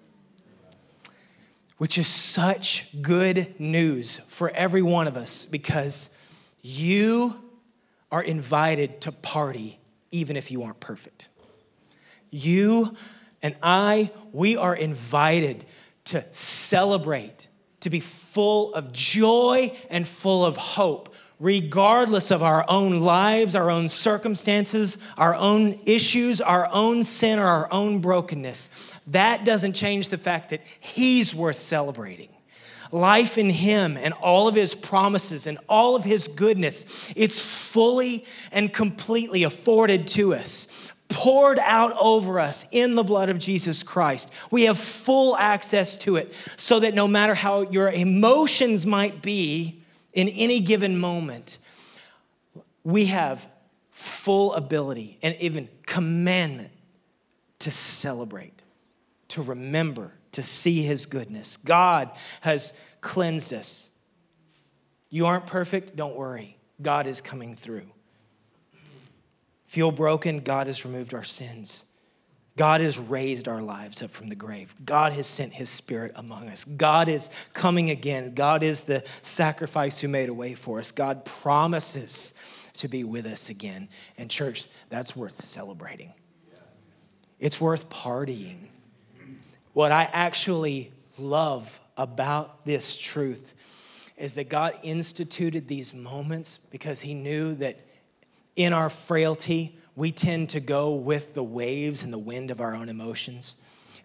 which 1.80 1.96
is 1.96 2.06
such 2.06 2.88
good 3.00 3.58
news 3.58 4.18
for 4.28 4.50
every 4.50 4.82
one 4.82 5.08
of 5.08 5.16
us 5.16 5.46
because 5.46 6.14
you 6.60 7.34
are 8.12 8.22
invited 8.22 9.00
to 9.00 9.10
party 9.10 9.78
even 10.10 10.36
if 10.36 10.50
you 10.50 10.62
aren't 10.62 10.78
perfect. 10.78 11.30
You 12.30 12.94
and 13.42 13.56
I, 13.62 14.10
we 14.30 14.58
are 14.58 14.76
invited 14.76 15.64
to 16.04 16.22
celebrate, 16.32 17.48
to 17.80 17.88
be 17.88 18.00
full 18.00 18.74
of 18.74 18.92
joy 18.92 19.74
and 19.88 20.06
full 20.06 20.44
of 20.44 20.58
hope, 20.58 21.14
regardless 21.40 22.30
of 22.30 22.42
our 22.42 22.64
own 22.68 23.00
lives, 23.00 23.56
our 23.56 23.70
own 23.70 23.88
circumstances, 23.88 24.98
our 25.16 25.34
own 25.34 25.80
issues, 25.86 26.40
our 26.40 26.68
own 26.72 27.02
sin, 27.02 27.38
or 27.38 27.46
our 27.46 27.68
own 27.72 27.98
brokenness 27.98 28.90
that 29.10 29.44
doesn't 29.44 29.72
change 29.72 30.08
the 30.08 30.18
fact 30.18 30.50
that 30.50 30.62
He's 30.78 31.34
worth 31.34 31.56
celebrating. 31.56 32.28
Life 32.92 33.38
in 33.38 33.50
Him 33.50 33.96
and 33.96 34.14
all 34.14 34.48
of 34.48 34.54
His 34.54 34.74
promises 34.74 35.46
and 35.46 35.58
all 35.68 35.94
of 35.96 36.04
His 36.04 36.28
goodness, 36.28 37.12
it's 37.16 37.40
fully 37.40 38.24
and 38.52 38.72
completely 38.72 39.44
afforded 39.44 40.06
to 40.08 40.34
us, 40.34 40.92
poured 41.08 41.58
out 41.60 41.92
over 42.00 42.40
us 42.40 42.66
in 42.72 42.94
the 42.94 43.04
blood 43.04 43.28
of 43.28 43.38
Jesus 43.38 43.82
Christ. 43.82 44.32
We 44.50 44.64
have 44.64 44.78
full 44.78 45.36
access 45.36 45.96
to 45.98 46.16
it 46.16 46.32
so 46.56 46.80
that 46.80 46.94
no 46.94 47.08
matter 47.08 47.34
how 47.34 47.62
your 47.62 47.90
emotions 47.90 48.86
might 48.86 49.22
be 49.22 49.79
in 50.12 50.28
any 50.28 50.60
given 50.60 50.98
moment, 50.98 51.58
we 52.84 53.06
have 53.06 53.46
full 53.90 54.54
ability 54.54 55.18
and 55.22 55.36
even 55.40 55.68
commandment 55.86 56.72
to 57.60 57.70
celebrate 57.70 58.62
to 59.30 59.42
remember, 59.42 60.12
to 60.32 60.42
see 60.42 60.82
his 60.82 61.06
goodness. 61.06 61.56
God 61.56 62.10
has 62.42 62.78
cleansed 63.00 63.52
us. 63.52 63.90
You 65.08 65.26
aren't 65.26 65.46
perfect? 65.46 65.96
Don't 65.96 66.16
worry. 66.16 66.56
God 66.82 67.06
is 67.06 67.20
coming 67.20 67.54
through. 67.54 67.86
Feel 69.66 69.92
broken? 69.92 70.40
God 70.40 70.66
has 70.66 70.84
removed 70.84 71.14
our 71.14 71.22
sins. 71.22 71.86
God 72.60 72.82
has 72.82 72.98
raised 72.98 73.48
our 73.48 73.62
lives 73.62 74.02
up 74.02 74.10
from 74.10 74.28
the 74.28 74.36
grave. 74.36 74.74
God 74.84 75.14
has 75.14 75.26
sent 75.26 75.54
his 75.54 75.70
spirit 75.70 76.12
among 76.14 76.50
us. 76.50 76.66
God 76.66 77.08
is 77.08 77.30
coming 77.54 77.88
again. 77.88 78.34
God 78.34 78.62
is 78.62 78.82
the 78.82 79.02
sacrifice 79.22 79.98
who 79.98 80.08
made 80.08 80.28
a 80.28 80.34
way 80.34 80.52
for 80.52 80.78
us. 80.78 80.92
God 80.92 81.24
promises 81.24 82.34
to 82.74 82.86
be 82.86 83.02
with 83.02 83.24
us 83.24 83.48
again. 83.48 83.88
And, 84.18 84.30
church, 84.30 84.66
that's 84.90 85.16
worth 85.16 85.32
celebrating. 85.32 86.12
It's 87.38 87.62
worth 87.62 87.88
partying. 87.88 88.68
What 89.72 89.90
I 89.90 90.06
actually 90.12 90.92
love 91.18 91.80
about 91.96 92.66
this 92.66 93.00
truth 93.00 93.54
is 94.18 94.34
that 94.34 94.50
God 94.50 94.74
instituted 94.82 95.66
these 95.66 95.94
moments 95.94 96.58
because 96.58 97.00
He 97.00 97.14
knew 97.14 97.54
that 97.54 97.80
in 98.54 98.74
our 98.74 98.90
frailty, 98.90 99.78
we 99.96 100.12
tend 100.12 100.50
to 100.50 100.60
go 100.60 100.94
with 100.94 101.34
the 101.34 101.42
waves 101.42 102.02
and 102.02 102.12
the 102.12 102.18
wind 102.18 102.50
of 102.50 102.60
our 102.60 102.74
own 102.74 102.88
emotions. 102.88 103.56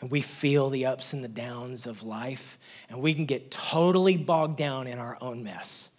And 0.01 0.11
we 0.11 0.21
feel 0.21 0.69
the 0.69 0.85
ups 0.85 1.13
and 1.13 1.23
the 1.23 1.29
downs 1.29 1.87
of 1.87 2.03
life. 2.03 2.59
And 2.89 3.01
we 3.01 3.13
can 3.13 3.25
get 3.25 3.49
totally 3.51 4.17
bogged 4.17 4.57
down 4.57 4.87
in 4.87 4.99
our 4.99 5.17
own 5.21 5.43
mess. 5.43 5.89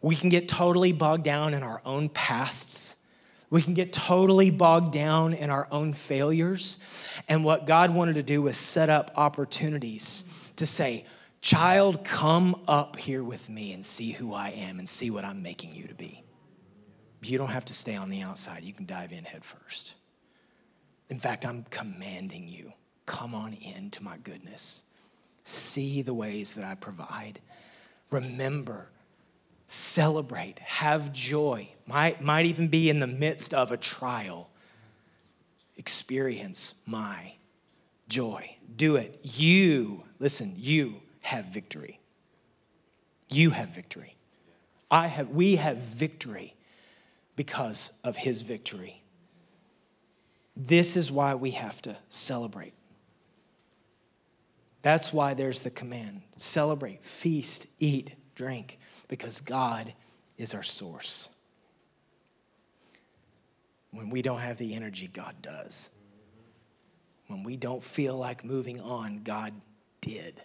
We 0.00 0.16
can 0.16 0.30
get 0.30 0.48
totally 0.48 0.92
bogged 0.92 1.24
down 1.24 1.54
in 1.54 1.62
our 1.62 1.80
own 1.84 2.08
pasts 2.08 2.96
we 3.52 3.60
can 3.60 3.74
get 3.74 3.92
totally 3.92 4.48
bogged 4.48 4.94
down 4.94 5.34
in 5.34 5.50
our 5.50 5.68
own 5.70 5.92
failures. 5.92 6.78
And 7.28 7.44
what 7.44 7.66
God 7.66 7.94
wanted 7.94 8.14
to 8.14 8.22
do 8.22 8.40
was 8.40 8.56
set 8.56 8.88
up 8.88 9.10
opportunities 9.14 10.52
to 10.56 10.64
say, 10.64 11.04
Child, 11.42 12.02
come 12.02 12.62
up 12.66 12.96
here 12.96 13.22
with 13.22 13.50
me 13.50 13.74
and 13.74 13.84
see 13.84 14.12
who 14.12 14.32
I 14.32 14.48
am 14.50 14.78
and 14.78 14.88
see 14.88 15.10
what 15.10 15.26
I'm 15.26 15.42
making 15.42 15.74
you 15.74 15.86
to 15.86 15.94
be. 15.94 16.22
You 17.22 17.38
don't 17.38 17.48
have 17.48 17.64
to 17.66 17.74
stay 17.74 17.96
on 17.96 18.10
the 18.10 18.22
outside. 18.22 18.64
You 18.64 18.72
can 18.72 18.86
dive 18.86 19.12
in 19.12 19.24
head 19.24 19.44
first. 19.44 19.94
In 21.08 21.20
fact, 21.20 21.46
I'm 21.46 21.64
commanding 21.70 22.48
you 22.48 22.72
come 23.06 23.34
on 23.34 23.52
in 23.54 23.90
to 23.90 24.02
my 24.02 24.16
goodness. 24.18 24.84
See 25.44 26.02
the 26.02 26.14
ways 26.14 26.54
that 26.54 26.64
I 26.64 26.74
provide. 26.74 27.40
Remember, 28.10 28.88
celebrate, 29.66 30.58
have 30.60 31.12
joy. 31.12 31.68
Might, 31.86 32.20
might 32.20 32.46
even 32.46 32.68
be 32.68 32.88
in 32.90 33.00
the 33.00 33.06
midst 33.06 33.52
of 33.52 33.72
a 33.72 33.76
trial. 33.76 34.50
Experience 35.76 36.80
my 36.86 37.34
joy. 38.08 38.56
Do 38.76 38.96
it. 38.96 39.18
You, 39.22 40.04
listen, 40.18 40.54
you 40.56 41.02
have 41.22 41.46
victory. 41.46 42.00
You 43.28 43.50
have 43.50 43.68
victory. 43.68 44.16
I 44.90 45.06
have, 45.06 45.30
we 45.30 45.56
have 45.56 45.78
victory 45.78 46.54
because 47.36 47.92
of 48.04 48.16
his 48.16 48.42
victory. 48.42 49.02
This 50.56 50.96
is 50.96 51.10
why 51.10 51.34
we 51.34 51.52
have 51.52 51.80
to 51.82 51.96
celebrate. 52.08 52.74
That's 54.82 55.12
why 55.12 55.34
there's 55.34 55.62
the 55.62 55.70
command 55.70 56.22
celebrate, 56.36 57.04
feast, 57.04 57.68
eat, 57.78 58.14
drink, 58.34 58.78
because 59.08 59.40
God 59.40 59.92
is 60.36 60.54
our 60.54 60.62
source. 60.62 61.28
When 63.92 64.10
we 64.10 64.22
don't 64.22 64.40
have 64.40 64.58
the 64.58 64.74
energy, 64.74 65.06
God 65.06 65.36
does. 65.40 65.90
When 67.28 67.44
we 67.44 67.56
don't 67.56 67.82
feel 67.82 68.16
like 68.16 68.44
moving 68.44 68.80
on, 68.80 69.22
God 69.22 69.52
did. 70.00 70.42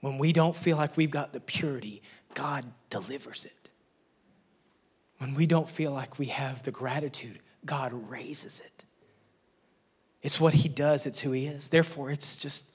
When 0.00 0.18
we 0.18 0.32
don't 0.32 0.54
feel 0.54 0.76
like 0.76 0.96
we've 0.96 1.10
got 1.10 1.32
the 1.32 1.40
purity, 1.40 2.02
God 2.34 2.64
delivers 2.90 3.44
it. 3.44 3.55
When 5.18 5.34
we 5.34 5.46
don't 5.46 5.68
feel 5.68 5.92
like 5.92 6.18
we 6.18 6.26
have 6.26 6.62
the 6.62 6.70
gratitude, 6.70 7.38
God 7.64 7.92
raises 8.10 8.60
it. 8.60 8.84
It's 10.22 10.40
what 10.40 10.54
He 10.54 10.68
does, 10.68 11.06
it's 11.06 11.20
who 11.20 11.32
He 11.32 11.46
is. 11.46 11.68
Therefore, 11.68 12.10
it's 12.10 12.36
just, 12.36 12.72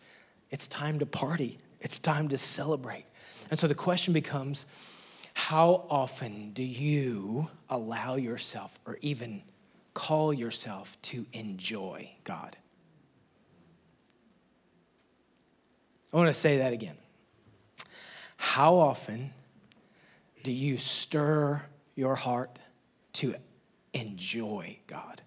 it's 0.50 0.68
time 0.68 1.00
to 1.00 1.06
party, 1.06 1.58
it's 1.80 2.00
time 2.00 2.30
to 2.30 2.38
celebrate. 2.38 3.06
And 3.50 3.60
so 3.60 3.68
the 3.68 3.76
question 3.76 4.14
becomes 4.14 4.66
how 5.34 5.86
often 5.90 6.52
do 6.52 6.64
you 6.64 7.50
allow 7.70 8.16
yourself 8.16 8.80
or 8.86 8.98
even 9.02 9.44
call 9.94 10.34
yourself 10.34 11.02
to 11.04 11.26
enjoy 11.34 12.12
God? 12.24 12.58
I 16.14 16.18
want 16.18 16.28
to 16.28 16.34
say 16.34 16.58
that 16.58 16.74
again. 16.74 16.98
How 18.36 18.76
often 18.76 19.34
do 20.44 20.52
you 20.52 20.78
stir 20.78 21.62
your 22.02 22.16
heart 22.16 22.58
to 23.14 23.36
enjoy 23.94 24.80
God? 24.88 25.22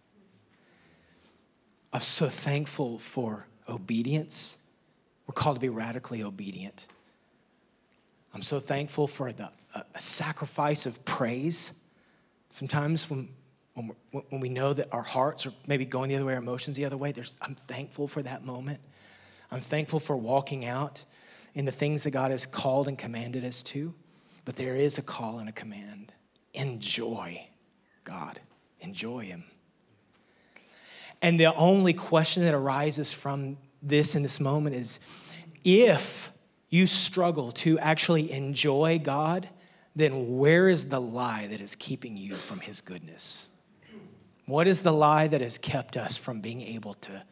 I'm 1.93 2.01
so 2.01 2.27
thankful 2.27 2.99
for 2.99 3.47
obedience. 3.69 4.59
We're 5.29 5.35
called 5.35 5.57
to 5.57 5.61
be 5.61 5.69
radically 5.69 6.25
obedient. 6.25 6.89
I'm 8.35 8.43
so 8.43 8.59
thankful 8.59 9.07
for 9.07 9.33
the 9.33 9.53
a 9.95 10.01
sacrifice 10.01 10.87
of 10.87 11.05
praise. 11.05 11.75
Sometimes 12.51 13.09
when, 13.09 13.29
when, 13.75 13.93
when 14.31 14.41
we 14.41 14.49
know 14.49 14.73
that 14.73 14.89
our 14.93 15.03
hearts 15.03 15.47
are 15.47 15.53
maybe 15.69 15.85
going 15.85 16.09
the 16.09 16.17
other 16.17 16.25
way, 16.25 16.35
our 16.35 16.41
emotions 16.41 16.77
the 16.77 16.85
other 16.85 16.97
way, 16.97 17.13
there's, 17.13 17.37
I'm 17.41 17.55
thankful 17.55 18.09
for 18.09 18.23
that 18.23 18.45
moment. 18.45 18.81
I'm 19.53 19.61
thankful 19.61 20.01
for 20.01 20.17
walking 20.17 20.65
out 20.65 21.05
in 21.55 21.65
the 21.65 21.73
things 21.73 22.03
that 22.03 22.11
God 22.11 22.33
has 22.33 22.47
called 22.47 22.89
and 22.89 22.99
commanded 22.99 23.45
us 23.45 23.63
to. 23.65 23.95
But 24.45 24.57
there 24.57 24.75
is 24.75 24.99
a 24.99 25.03
call 25.03 25.39
and 25.39 25.49
a 25.49 25.53
command. 25.53 26.13
Enjoy 26.55 27.47
God, 28.05 28.41
enjoy 28.81 29.25
Him. 29.25 29.45
And 31.21 31.39
the 31.41 31.55
only 31.55 31.93
question 31.93 32.45
that 32.45 32.55
arises 32.55 33.13
from 33.13 33.57
this 33.83 34.15
in 34.15 34.23
this 34.23 34.41
moment 34.41 34.77
is 34.77 35.01
if 35.65 36.33
you 36.69 36.87
struggle 36.87 37.53
to 37.53 37.79
actually 37.79 38.31
enjoy 38.33 39.01
God, 39.03 39.49
then 39.97 40.39
where 40.39 40.69
is 40.69 40.89
the 40.89 41.01
lie 41.01 41.47
that 41.47 41.61
is 41.61 41.77
keeping 41.77 42.17
you 42.17 42.35
from 42.35 42.61
His 42.61 42.81
goodness? 42.81 43.49
What 44.47 44.67
is 44.67 44.83
the 44.83 44.93
lie 44.93 45.29
that 45.29 45.41
has 45.41 45.57
kept 45.57 45.97
us 45.97 46.17
from 46.17 46.41
being 46.41 46.61
able 46.61 46.95
to 46.95 47.25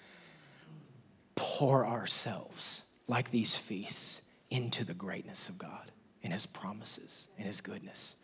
pour 1.35 1.87
ourselves 1.87 2.85
like 3.08 3.30
these 3.30 3.56
feasts 3.56 4.22
into 4.48 4.85
the 4.85 4.94
greatness 4.94 5.48
of 5.48 5.58
God 5.58 5.90
and 6.22 6.32
His 6.32 6.46
promises 6.46 7.28
and 7.37 7.46
His 7.46 7.61
goodness? 7.61 8.16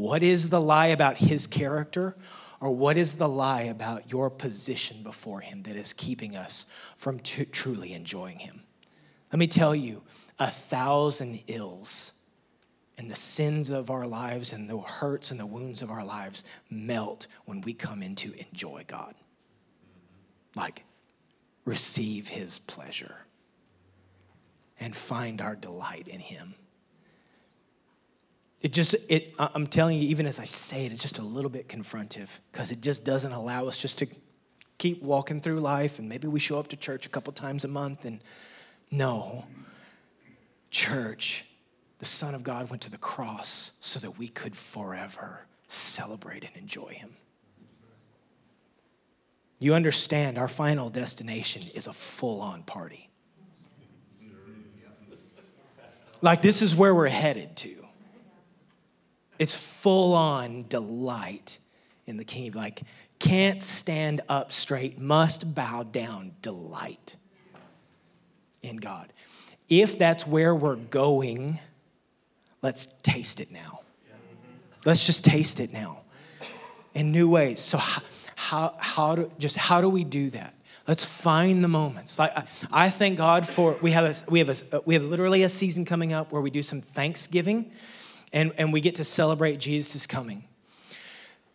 What 0.00 0.22
is 0.22 0.48
the 0.48 0.62
lie 0.62 0.86
about 0.86 1.18
His 1.18 1.46
character? 1.46 2.16
Or 2.58 2.74
what 2.74 2.96
is 2.96 3.16
the 3.16 3.28
lie 3.28 3.64
about 3.64 4.10
your 4.10 4.30
position 4.30 5.02
before 5.02 5.40
Him 5.40 5.64
that 5.64 5.76
is 5.76 5.92
keeping 5.92 6.36
us 6.36 6.64
from 6.96 7.18
t- 7.18 7.44
truly 7.44 7.92
enjoying 7.92 8.38
Him? 8.38 8.62
Let 9.30 9.38
me 9.38 9.46
tell 9.46 9.74
you, 9.74 10.02
a 10.38 10.46
thousand 10.46 11.42
ills 11.48 12.14
and 12.96 13.10
the 13.10 13.16
sins 13.16 13.68
of 13.68 13.90
our 13.90 14.06
lives 14.06 14.54
and 14.54 14.70
the 14.70 14.78
hurts 14.78 15.30
and 15.30 15.38
the 15.38 15.44
wounds 15.44 15.82
of 15.82 15.90
our 15.90 16.04
lives 16.04 16.44
melt 16.70 17.26
when 17.44 17.60
we 17.60 17.74
come 17.74 18.02
in 18.02 18.14
to 18.16 18.32
enjoy 18.48 18.84
God. 18.86 19.14
Like, 20.56 20.84
receive 21.66 22.28
His 22.28 22.58
pleasure 22.58 23.26
and 24.80 24.96
find 24.96 25.42
our 25.42 25.56
delight 25.56 26.08
in 26.08 26.20
Him. 26.20 26.54
It 28.62 28.72
just, 28.72 28.94
it, 29.08 29.34
I'm 29.38 29.66
telling 29.66 29.98
you, 29.98 30.08
even 30.08 30.26
as 30.26 30.38
I 30.38 30.44
say 30.44 30.84
it, 30.84 30.92
it's 30.92 31.00
just 31.00 31.18
a 31.18 31.22
little 31.22 31.50
bit 31.50 31.68
confrontive 31.68 32.40
because 32.52 32.72
it 32.72 32.82
just 32.82 33.04
doesn't 33.04 33.32
allow 33.32 33.66
us 33.66 33.78
just 33.78 33.98
to 34.00 34.06
keep 34.76 35.02
walking 35.02 35.40
through 35.40 35.60
life 35.60 35.98
and 35.98 36.08
maybe 36.08 36.28
we 36.28 36.40
show 36.40 36.58
up 36.58 36.68
to 36.68 36.76
church 36.76 37.06
a 37.06 37.08
couple 37.08 37.32
times 37.32 37.64
a 37.64 37.68
month 37.68 38.04
and 38.04 38.20
no. 38.90 39.44
Church, 40.70 41.44
the 41.98 42.04
Son 42.04 42.34
of 42.34 42.42
God 42.42 42.70
went 42.70 42.82
to 42.82 42.90
the 42.90 42.98
cross 42.98 43.72
so 43.80 43.98
that 44.00 44.18
we 44.18 44.28
could 44.28 44.54
forever 44.54 45.46
celebrate 45.66 46.44
and 46.44 46.56
enjoy 46.56 46.88
Him. 46.88 47.16
You 49.58 49.74
understand, 49.74 50.38
our 50.38 50.48
final 50.48 50.88
destination 50.88 51.62
is 51.74 51.86
a 51.86 51.92
full 51.92 52.40
on 52.40 52.62
party. 52.62 53.10
Like, 56.22 56.42
this 56.42 56.62
is 56.62 56.74
where 56.74 56.94
we're 56.94 57.08
headed 57.08 57.56
to. 57.58 57.79
It's 59.40 59.56
full 59.56 60.12
on 60.12 60.66
delight 60.68 61.58
in 62.06 62.18
the 62.18 62.24
King. 62.24 62.52
Like, 62.52 62.82
can't 63.18 63.62
stand 63.62 64.20
up 64.28 64.52
straight, 64.52 64.98
must 64.98 65.54
bow 65.54 65.82
down, 65.82 66.32
delight 66.42 67.16
in 68.62 68.76
God. 68.76 69.14
If 69.70 69.98
that's 69.98 70.26
where 70.26 70.54
we're 70.54 70.76
going, 70.76 71.58
let's 72.60 72.84
taste 72.84 73.40
it 73.40 73.50
now. 73.50 73.80
Let's 74.84 75.06
just 75.06 75.24
taste 75.24 75.58
it 75.58 75.72
now 75.72 76.02
in 76.92 77.10
new 77.10 77.30
ways. 77.30 77.60
So, 77.60 77.78
how, 77.78 78.02
how, 78.36 78.74
how 78.78 79.14
do, 79.14 79.30
just 79.38 79.56
how 79.56 79.80
do 79.80 79.88
we 79.88 80.04
do 80.04 80.28
that? 80.30 80.54
Let's 80.86 81.04
find 81.04 81.64
the 81.64 81.68
moments. 81.68 82.18
Like 82.18 82.36
I, 82.36 82.44
I 82.70 82.90
thank 82.90 83.16
God 83.16 83.46
for 83.46 83.78
we 83.80 83.92
have 83.92 84.04
a, 84.04 84.30
we 84.30 84.38
have 84.40 84.48
a, 84.50 84.82
we 84.84 84.94
have 84.94 85.04
literally 85.04 85.44
a 85.44 85.48
season 85.48 85.86
coming 85.86 86.12
up 86.12 86.30
where 86.30 86.42
we 86.42 86.50
do 86.50 86.62
some 86.62 86.82
Thanksgiving 86.82 87.70
and, 88.32 88.52
and 88.58 88.72
we 88.72 88.80
get 88.80 88.96
to 88.96 89.04
celebrate 89.04 89.58
Jesus' 89.58 90.06
coming. 90.06 90.44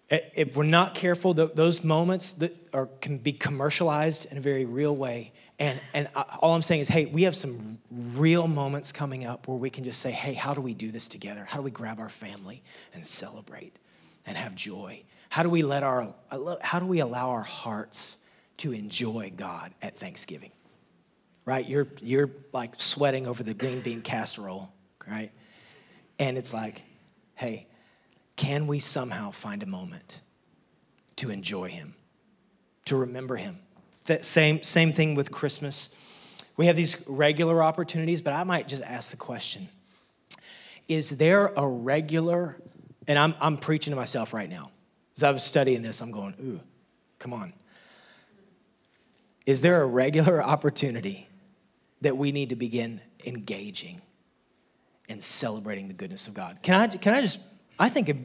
If 0.10 0.56
we're 0.56 0.64
not 0.64 0.94
careful, 0.94 1.34
those 1.34 1.84
moments 1.84 2.34
that 2.34 2.54
are, 2.74 2.86
can 3.02 3.18
be 3.18 3.34
commercialized 3.34 4.32
in 4.32 4.38
a 4.38 4.42
very 4.42 4.66
real 4.66 4.96
way. 4.96 5.34
And, 5.58 5.80
and 5.94 6.10
all 6.42 6.54
I'm 6.54 6.62
saying 6.62 6.82
is, 6.82 6.90
hey, 6.90 7.06
we 7.06 7.24
have 7.24 7.36
some 7.36 7.80
real 7.90 8.48
moments 8.48 8.92
coming 8.92 9.26
up 9.26 9.48
where 9.48 9.58
we 9.58 9.70
can 9.70 9.84
just 9.84 10.02
say, 10.02 10.12
hey, 10.12 10.34
how 10.34 10.54
do 10.54 10.62
we 10.62 10.74
do 10.74 10.92
this 10.92 11.08
together? 11.08 11.44
How 11.44 11.58
do 11.58 11.64
we 11.64 11.72
grab 11.72 12.00
our 12.00 12.10
family 12.10 12.62
and 12.94 13.04
celebrate 13.04 13.80
and 14.28 14.38
have 14.38 14.54
joy? 14.54 15.02
How 15.30 15.42
do 15.42 15.50
we 15.50 15.64
let 15.64 15.82
our, 15.82 16.14
how 16.62 16.80
do 16.80 16.86
we 16.86 17.00
allow 17.00 17.32
our 17.32 17.42
hearts 17.42 18.18
to 18.58 18.74
enjoy 18.74 19.34
God 19.36 19.74
at 19.82 19.96
Thanksgiving? 19.96 20.52
Right? 21.46 21.68
You're, 21.68 21.88
you're 22.02 22.30
like 22.54 22.76
sweating 22.78 23.26
over 23.26 23.42
the 23.42 23.54
green 23.54 23.80
bean 23.80 24.02
casserole, 24.02 24.72
right? 25.08 25.32
And 26.20 26.38
it's 26.38 26.54
like, 26.54 26.84
hey, 27.36 27.68
can 28.36 28.68
we 28.68 28.80
somehow 28.80 29.32
find 29.32 29.64
a 29.64 29.66
moment 29.66 30.22
to 31.18 31.30
enjoy 31.30 31.70
Him, 31.70 31.96
to 32.86 32.98
remember 32.98 33.36
Him? 33.36 33.60
That 34.06 34.26
same, 34.26 34.64
same 34.64 34.94
thing 34.94 35.16
with 35.16 35.32
Christmas. 35.32 35.90
We 36.58 36.68
have 36.68 36.76
these 36.76 37.04
regular 37.08 37.62
opportunities, 37.64 38.22
but 38.22 38.34
I 38.34 38.44
might 38.44 38.68
just 38.68 38.84
ask 38.84 39.12
the 39.12 39.18
question 39.18 39.68
Is 40.88 41.18
there 41.18 41.48
a 41.58 41.68
regular, 41.68 42.58
and 43.08 43.18
I'm, 43.18 43.36
I'm 43.42 43.58
preaching 43.58 43.92
to 43.92 43.96
myself 43.96 44.34
right 44.34 44.50
now. 44.50 44.72
As 45.18 45.24
I 45.24 45.32
was 45.32 45.44
studying 45.44 45.82
this, 45.82 46.02
I'm 46.02 46.12
going, 46.12 46.36
ooh, 46.42 46.60
come 47.20 47.34
on. 47.34 47.54
Is 49.46 49.62
there 49.62 49.82
a 49.82 49.86
regular 49.86 50.44
opportunity 50.54 51.28
that 52.02 52.18
we 52.18 52.32
need 52.32 52.50
to 52.50 52.56
begin 52.56 53.02
engaging 53.26 54.02
and 55.10 55.22
celebrating 55.22 55.88
the 55.88 55.94
goodness 55.94 56.28
of 56.28 56.34
God. 56.34 56.60
Can 56.62 56.76
I, 56.76 56.88
can 56.88 57.14
I 57.14 57.22
just 57.22 57.40
I 57.78 57.90
think 57.90 58.10
it, 58.10 58.18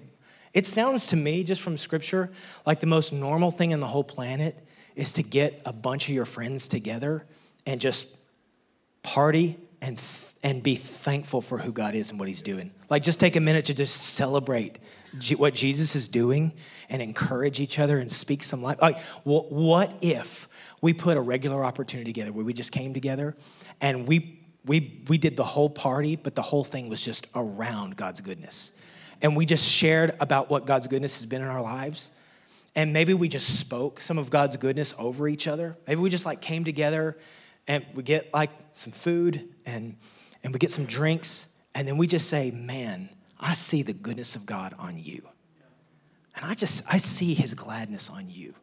it 0.54 0.66
sounds 0.66 1.08
to 1.08 1.16
me, 1.16 1.44
just 1.44 1.62
from 1.62 1.76
scripture, 1.76 2.30
like 2.66 2.80
the 2.80 2.86
most 2.86 3.12
normal 3.12 3.50
thing 3.50 3.72
in 3.72 3.80
the 3.80 3.86
whole 3.86 4.04
planet 4.04 4.56
is 4.94 5.12
to 5.14 5.22
get 5.22 5.60
a 5.64 5.72
bunch 5.72 6.08
of 6.08 6.14
your 6.14 6.24
friends 6.24 6.68
together 6.68 7.24
and 7.66 7.80
just 7.80 8.16
party 9.02 9.56
and, 9.80 10.00
and 10.42 10.62
be 10.62 10.74
thankful 10.74 11.40
for 11.40 11.58
who 11.58 11.72
God 11.72 11.94
is 11.94 12.10
and 12.10 12.18
what 12.18 12.28
He's 12.28 12.42
doing. 12.42 12.70
Like, 12.88 13.02
just 13.02 13.20
take 13.20 13.36
a 13.36 13.40
minute 13.40 13.66
to 13.66 13.74
just 13.74 14.14
celebrate 14.14 14.78
what 15.36 15.54
Jesus 15.54 15.96
is 15.96 16.08
doing 16.08 16.52
and 16.88 17.00
encourage 17.00 17.60
each 17.60 17.78
other 17.78 17.98
and 17.98 18.10
speak 18.10 18.42
some 18.42 18.62
life. 18.62 18.80
Like, 18.82 18.98
what 19.24 19.96
if 20.02 20.48
we 20.82 20.92
put 20.92 21.16
a 21.16 21.20
regular 21.20 21.64
opportunity 21.64 22.12
together 22.12 22.32
where 22.32 22.44
we 22.44 22.52
just 22.52 22.72
came 22.72 22.94
together 22.94 23.36
and 23.80 24.06
we 24.06 24.39
we 24.64 25.02
we 25.08 25.18
did 25.18 25.36
the 25.36 25.44
whole 25.44 25.70
party, 25.70 26.16
but 26.16 26.34
the 26.34 26.42
whole 26.42 26.64
thing 26.64 26.88
was 26.88 27.04
just 27.04 27.26
around 27.34 27.96
God's 27.96 28.20
goodness. 28.20 28.72
And 29.22 29.36
we 29.36 29.46
just 29.46 29.68
shared 29.68 30.16
about 30.20 30.50
what 30.50 30.66
God's 30.66 30.88
goodness 30.88 31.20
has 31.20 31.26
been 31.26 31.42
in 31.42 31.48
our 31.48 31.62
lives. 31.62 32.10
And 32.74 32.92
maybe 32.92 33.14
we 33.14 33.28
just 33.28 33.58
spoke 33.58 34.00
some 34.00 34.16
of 34.16 34.30
God's 34.30 34.56
goodness 34.56 34.94
over 34.98 35.28
each 35.28 35.46
other. 35.48 35.76
Maybe 35.86 36.00
we 36.00 36.08
just 36.08 36.24
like 36.24 36.40
came 36.40 36.64
together 36.64 37.18
and 37.66 37.84
we 37.94 38.02
get 38.02 38.32
like 38.32 38.50
some 38.72 38.92
food 38.92 39.48
and 39.66 39.96
and 40.42 40.52
we 40.52 40.58
get 40.58 40.70
some 40.70 40.86
drinks 40.86 41.48
and 41.74 41.86
then 41.86 41.96
we 41.96 42.06
just 42.06 42.28
say, 42.28 42.50
"Man, 42.50 43.10
I 43.38 43.54
see 43.54 43.82
the 43.82 43.92
goodness 43.92 44.36
of 44.36 44.46
God 44.46 44.74
on 44.78 44.98
you." 44.98 45.28
And 46.36 46.44
I 46.44 46.54
just 46.54 46.84
I 46.92 46.98
see 46.98 47.34
his 47.34 47.54
gladness 47.54 48.10
on 48.10 48.28
you 48.28 48.54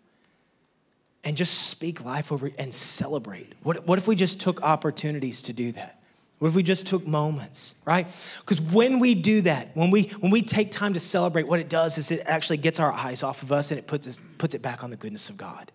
and 1.28 1.36
just 1.36 1.68
speak 1.70 2.06
life 2.06 2.32
over 2.32 2.50
and 2.58 2.74
celebrate? 2.74 3.52
What, 3.62 3.86
what 3.86 4.00
if 4.00 4.08
we 4.08 4.16
just 4.16 4.40
took 4.40 4.63
opportunities 4.63 5.42
to 5.44 5.54
do 5.54 5.74
that? 5.74 6.02
What 6.40 6.48
if 6.48 6.56
we 6.56 6.63
just 6.63 6.88
took 6.88 7.06
moments, 7.06 7.76
right? 7.84 8.08
Because 8.40 8.62
when 8.62 9.00
we 9.00 9.13
do 9.13 9.42
that, 9.42 9.76
when 9.76 9.92
we 9.92 10.04
when 10.22 10.32
we 10.32 10.42
take 10.42 10.72
time 10.72 10.94
to 10.94 11.02
celebrate, 11.02 11.46
what 11.46 11.60
it 11.60 11.68
does 11.68 11.98
is 11.98 12.12
it 12.12 12.22
actually 12.28 12.58
gets 12.58 12.80
our 12.80 12.94
eyes 12.94 13.24
off 13.24 13.44
of 13.44 13.52
us 13.52 13.72
and 13.72 13.78
it 13.78 13.88
puts 13.88 14.08
us, 14.08 14.22
puts 14.38 14.56
it 14.56 14.62
back 14.62 14.86
on 14.86 14.90
the 14.90 14.96
goodness 14.96 15.30
of 15.30 15.36
God. 15.36 15.70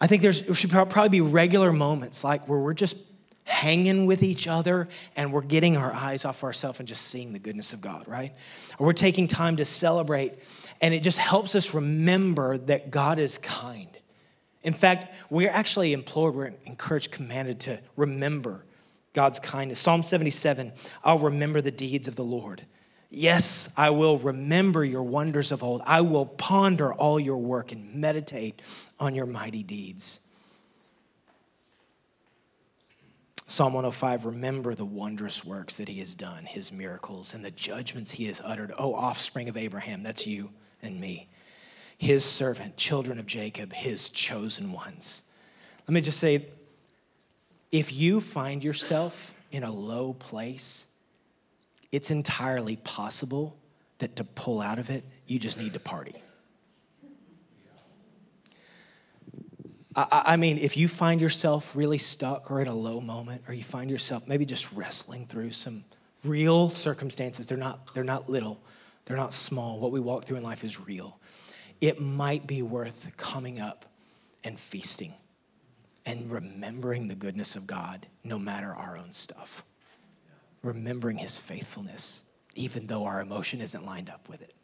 I 0.00 0.08
think 0.08 0.22
there 0.22 0.32
should 0.32 0.70
probably 0.70 1.08
be 1.08 1.20
regular 1.20 1.72
moments 1.72 2.24
like 2.24 2.48
where 2.48 2.58
we're 2.58 2.74
just 2.74 2.96
hanging 3.44 4.06
with 4.06 4.24
each 4.24 4.48
other 4.48 4.88
and 5.16 5.32
we're 5.32 5.42
getting 5.42 5.76
our 5.76 5.92
eyes 5.92 6.24
off 6.24 6.42
ourselves 6.42 6.80
and 6.80 6.88
just 6.88 7.06
seeing 7.06 7.32
the 7.32 7.38
goodness 7.38 7.74
of 7.74 7.80
God, 7.80 8.08
right? 8.08 8.32
Or 8.80 8.86
we're 8.86 8.92
taking 8.92 9.28
time 9.28 9.56
to 9.56 9.64
celebrate 9.64 10.34
and 10.80 10.94
it 10.94 11.04
just 11.04 11.18
helps 11.18 11.54
us 11.54 11.74
remember 11.74 12.58
that 12.58 12.90
God 12.90 13.20
is 13.20 13.38
kind 13.38 13.86
in 14.62 14.74
fact, 14.74 15.14
we're 15.30 15.50
actually 15.50 15.92
implored, 15.92 16.34
we're 16.34 16.52
encouraged, 16.66 17.12
commanded 17.12 17.60
to 17.60 17.80
remember 17.96 18.64
God's 19.14 19.40
kindness. 19.40 19.80
Psalm 19.80 20.02
77 20.02 20.72
I'll 21.02 21.18
remember 21.18 21.60
the 21.60 21.70
deeds 21.70 22.08
of 22.08 22.16
the 22.16 22.24
Lord. 22.24 22.62
Yes, 23.08 23.72
I 23.76 23.90
will 23.90 24.18
remember 24.18 24.84
your 24.84 25.02
wonders 25.02 25.50
of 25.50 25.64
old. 25.64 25.82
I 25.84 26.02
will 26.02 26.26
ponder 26.26 26.92
all 26.92 27.18
your 27.18 27.38
work 27.38 27.72
and 27.72 27.94
meditate 27.96 28.62
on 29.00 29.16
your 29.16 29.26
mighty 29.26 29.64
deeds. 29.64 30.20
Psalm 33.46 33.72
105 33.72 34.26
Remember 34.26 34.74
the 34.76 34.84
wondrous 34.84 35.44
works 35.44 35.76
that 35.76 35.88
he 35.88 35.98
has 35.98 36.14
done, 36.14 36.44
his 36.44 36.70
miracles, 36.70 37.34
and 37.34 37.44
the 37.44 37.50
judgments 37.50 38.12
he 38.12 38.26
has 38.26 38.40
uttered. 38.44 38.72
O 38.78 38.94
offspring 38.94 39.48
of 39.48 39.56
Abraham, 39.56 40.04
that's 40.04 40.26
you 40.26 40.52
and 40.82 41.00
me 41.00 41.29
his 42.00 42.24
servant, 42.24 42.78
children 42.78 43.18
of 43.18 43.26
Jacob, 43.26 43.74
his 43.74 44.08
chosen 44.08 44.72
ones. 44.72 45.22
Let 45.86 45.92
me 45.92 46.00
just 46.00 46.18
say 46.18 46.46
if 47.70 47.92
you 47.92 48.22
find 48.22 48.64
yourself 48.64 49.34
in 49.52 49.64
a 49.64 49.70
low 49.70 50.14
place, 50.14 50.86
it's 51.92 52.10
entirely 52.10 52.76
possible 52.76 53.54
that 53.98 54.16
to 54.16 54.24
pull 54.24 54.62
out 54.62 54.78
of 54.78 54.88
it, 54.88 55.04
you 55.26 55.38
just 55.38 55.58
need 55.58 55.74
to 55.74 55.78
party. 55.78 56.14
I, 59.94 60.36
mean, 60.36 60.56
if 60.56 60.78
you 60.78 60.88
find 60.88 61.20
yourself 61.20 61.76
really 61.76 61.98
stuck 61.98 62.50
or 62.50 62.62
in 62.62 62.68
a 62.68 62.74
low 62.74 63.02
moment, 63.02 63.42
or 63.46 63.52
you 63.52 63.64
find 63.64 63.90
yourself 63.90 64.26
maybe 64.26 64.46
just 64.46 64.72
wrestling 64.72 65.26
through 65.26 65.50
some 65.50 65.84
real 66.24 66.70
circumstances, 66.70 67.46
they're 67.46 67.58
not, 67.58 67.92
they're 67.92 68.04
not 68.04 68.30
little, 68.30 68.58
they're 69.04 69.18
not 69.18 69.34
small. 69.34 69.78
What 69.80 69.92
we 69.92 70.00
walk 70.00 70.24
through 70.24 70.38
in 70.38 70.42
life 70.42 70.64
is 70.64 70.80
real 70.80 71.20
it 71.80 72.00
might 72.00 72.46
be 72.46 72.62
worth 72.62 73.16
coming 73.16 73.58
up 73.60 73.86
and 74.44 74.58
feasting 74.58 75.14
and 76.06 76.30
remembering 76.30 77.08
the 77.08 77.14
goodness 77.14 77.56
of 77.56 77.66
God 77.66 78.06
no 78.24 78.38
matter 78.38 78.74
our 78.74 78.96
own 78.96 79.12
stuff. 79.12 79.64
Remembering 80.62 81.18
his 81.18 81.38
faithfulness, 81.38 82.24
even 82.54 82.86
though 82.86 83.04
our 83.04 83.20
emotion 83.20 83.60
isn't 83.60 83.86
lined 83.86 84.10
up 84.10 84.28
with 84.28 84.42
it. 84.42 84.54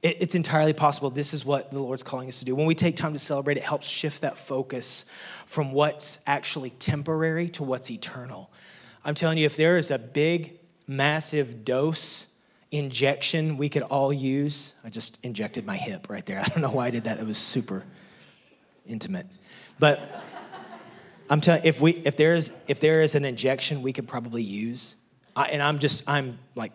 It's 0.00 0.36
entirely 0.36 0.72
possible. 0.72 1.10
This 1.10 1.34
is 1.34 1.44
what 1.44 1.72
the 1.72 1.80
Lord's 1.80 2.04
calling 2.04 2.28
us 2.28 2.38
to 2.38 2.44
do. 2.44 2.54
When 2.54 2.66
we 2.66 2.76
take 2.76 2.94
time 2.94 3.14
to 3.14 3.18
celebrate, 3.18 3.56
it 3.56 3.64
helps 3.64 3.88
shift 3.88 4.22
that 4.22 4.38
focus 4.38 5.06
from 5.44 5.72
what's 5.72 6.20
actually 6.24 6.70
temporary 6.70 7.48
to 7.50 7.64
what's 7.64 7.90
eternal. 7.90 8.48
I'm 9.04 9.16
telling 9.16 9.38
you, 9.38 9.46
if 9.46 9.56
there 9.56 9.76
is 9.76 9.90
a 9.90 9.98
big, 9.98 10.60
massive 10.86 11.64
dose 11.64 12.28
injection 12.70 13.56
we 13.56 13.68
could 13.68 13.82
all 13.82 14.12
use. 14.12 14.74
I 14.84 14.90
just 14.90 15.24
injected 15.24 15.64
my 15.64 15.76
hip 15.76 16.08
right 16.08 16.24
there. 16.24 16.40
I 16.44 16.48
don't 16.48 16.60
know 16.60 16.70
why 16.70 16.86
I 16.86 16.90
did 16.90 17.04
that. 17.04 17.18
It 17.18 17.26
was 17.26 17.38
super 17.38 17.84
intimate. 18.86 19.26
But 19.78 20.24
I'm 21.30 21.40
telling 21.40 21.62
if 21.64 21.80
we 21.80 21.92
if 21.92 22.16
there's 22.16 22.50
if 22.66 22.80
there 22.80 23.02
is 23.02 23.14
an 23.14 23.24
injection 23.24 23.82
we 23.82 23.92
could 23.92 24.08
probably 24.08 24.42
use, 24.42 24.96
I, 25.36 25.44
and 25.48 25.62
I'm 25.62 25.78
just 25.78 26.08
I'm 26.08 26.38
like 26.54 26.72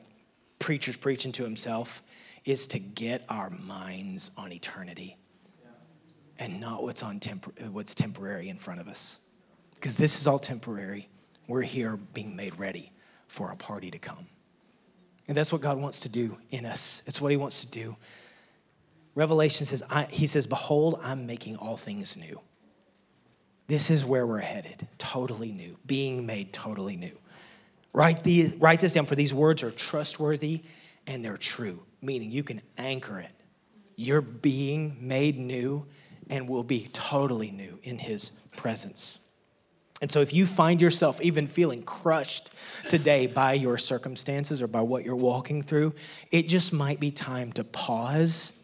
preachers 0.60 0.96
preaching 0.96 1.32
to 1.34 1.44
himself, 1.44 2.02
is 2.46 2.68
to 2.68 2.80
get 2.80 3.24
our 3.30 3.50
minds 3.50 4.32
on 4.38 4.52
eternity 4.52 5.18
and 6.40 6.60
not 6.60 6.84
what's 6.84 7.04
on 7.04 7.20
tempor- 7.20 7.70
what's 7.70 7.96
temporary 7.96 8.50
in 8.50 8.58
front 8.58 8.80
of 8.80 8.88
us. 8.88 9.20
Because 9.76 9.98
this 9.98 10.20
is 10.20 10.28
all 10.28 10.40
temporary. 10.40 11.08
We're 11.48 11.62
here 11.62 11.98
being 12.14 12.36
made 12.36 12.58
ready 12.58 12.92
for 13.28 13.52
a 13.52 13.56
party 13.56 13.92
to 13.92 14.00
come. 14.00 14.28
And 15.28 15.38
that's 15.38 15.54
what 15.54 15.62
God 15.62 15.80
wants 15.80 16.02
to 16.02 16.10
do 16.10 16.38
in 16.52 16.66
us. 16.66 17.02
It's 17.06 17.22
what 17.22 17.32
He 17.32 17.38
wants 17.38 17.64
to 17.66 17.72
do. 17.72 17.96
Revelation 19.16 19.66
says, 19.66 19.84
He 20.10 20.28
says, 20.28 20.48
Behold, 20.48 21.00
I'm 21.04 21.26
making 21.26 21.58
all 21.58 21.78
things 21.78 22.18
new. 22.18 22.42
This 23.68 23.90
is 23.90 24.04
where 24.04 24.28
we're 24.28 24.40
headed, 24.40 24.88
totally 24.98 25.52
new, 25.52 25.78
being 25.86 26.26
made 26.26 26.52
totally 26.52 26.98
new. 26.98 27.18
Write, 27.94 28.24
the, 28.24 28.54
write 28.60 28.82
this 28.82 28.94
down, 28.94 29.06
for 29.06 29.16
these 29.16 29.34
words 29.34 29.64
are 29.64 29.72
trustworthy 29.72 30.64
and 31.08 31.24
they're 31.24 31.38
true, 31.38 31.84
meaning 32.02 32.32
you 32.32 32.44
can 32.44 32.62
anchor 32.78 33.20
it. 33.20 33.32
You're 33.96 34.22
being 34.22 34.98
made 35.00 35.38
new 35.38 35.86
and 36.30 36.50
will 36.50 36.64
be 36.64 36.90
totally 36.92 37.52
new 37.52 37.80
in 37.84 38.00
His 38.00 38.32
presence. 38.58 39.20
And 40.04 40.12
so, 40.12 40.20
if 40.20 40.34
you 40.34 40.46
find 40.46 40.82
yourself 40.82 41.22
even 41.22 41.48
feeling 41.48 41.82
crushed 41.82 42.54
today 42.90 43.26
by 43.26 43.54
your 43.54 43.78
circumstances 43.78 44.62
or 44.62 44.68
by 44.68 44.82
what 44.82 45.06
you're 45.06 45.16
walking 45.16 45.62
through, 45.62 45.94
it 46.30 46.50
just 46.50 46.74
might 46.74 47.00
be 47.00 47.10
time 47.10 47.54
to 47.54 47.64
pause 47.64 48.60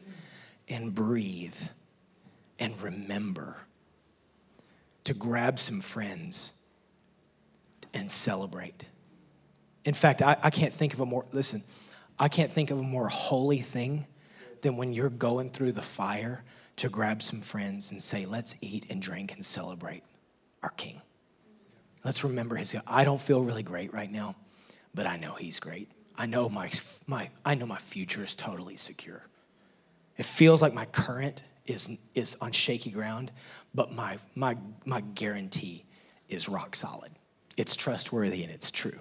and 0.68 0.94
breathe 0.94 1.56
and 2.60 2.80
remember 2.82 3.56
to 5.06 5.14
grab 5.14 5.60
some 5.60 5.80
friends 5.80 6.62
and 7.94 8.12
celebrate. 8.12 8.90
In 9.86 9.94
fact, 9.94 10.22
I, 10.22 10.36
I 10.44 10.50
can't 10.50 10.74
think 10.74 10.94
of 10.94 11.00
a 11.00 11.06
more, 11.06 11.24
listen, 11.32 11.64
I 12.20 12.28
can't 12.28 12.52
think 12.52 12.70
of 12.70 12.80
a 12.80 12.84
more 12.84 13.08
holy 13.08 13.60
thing 13.60 14.08
than 14.62 14.76
when 14.76 14.92
you're 14.92 15.10
going 15.10 15.52
through 15.52 15.72
the 15.72 15.82
fire 15.82 16.44
to 16.76 16.90
grab 16.90 17.24
some 17.24 17.40
friends 17.40 17.94
and 17.94 18.02
say, 18.02 18.26
let's 18.26 18.58
eat 18.60 18.92
and 18.92 19.02
drink 19.02 19.32
and 19.32 19.46
celebrate 19.46 20.04
our 20.62 20.72
King. 20.72 21.02
Let's 22.04 22.24
remember 22.24 22.56
his 22.56 22.76
I 22.88 23.04
don't 23.04 23.22
feel 23.22 23.44
really 23.44 23.64
great 23.64 23.94
right 23.94 24.12
now, 24.12 24.36
but 24.94 25.06
I 25.06 25.18
know 25.18 25.34
he's 25.34 25.60
great. 25.60 25.90
I 26.18 26.26
know 26.26 26.50
my, 26.50 26.70
my, 27.08 27.30
I 27.46 27.56
know 27.56 27.66
my 27.66 27.78
future 27.78 28.24
is 28.24 28.36
totally 28.36 28.76
secure. 28.76 29.24
It 30.18 30.26
feels 30.26 30.62
like 30.62 30.74
my 30.74 30.86
current 30.86 31.44
is, 31.66 31.98
is 32.14 32.36
on 32.42 32.52
shaky 32.52 32.92
ground, 32.92 33.32
but 33.74 33.94
my, 33.94 34.18
my, 34.36 34.58
my 34.86 35.00
guarantee 35.02 35.86
is 36.28 36.50
rock 36.50 36.76
solid. 36.76 37.12
It's 37.56 37.76
trustworthy 37.76 38.44
and 38.44 38.52
it's 38.52 38.70
true. 38.70 39.00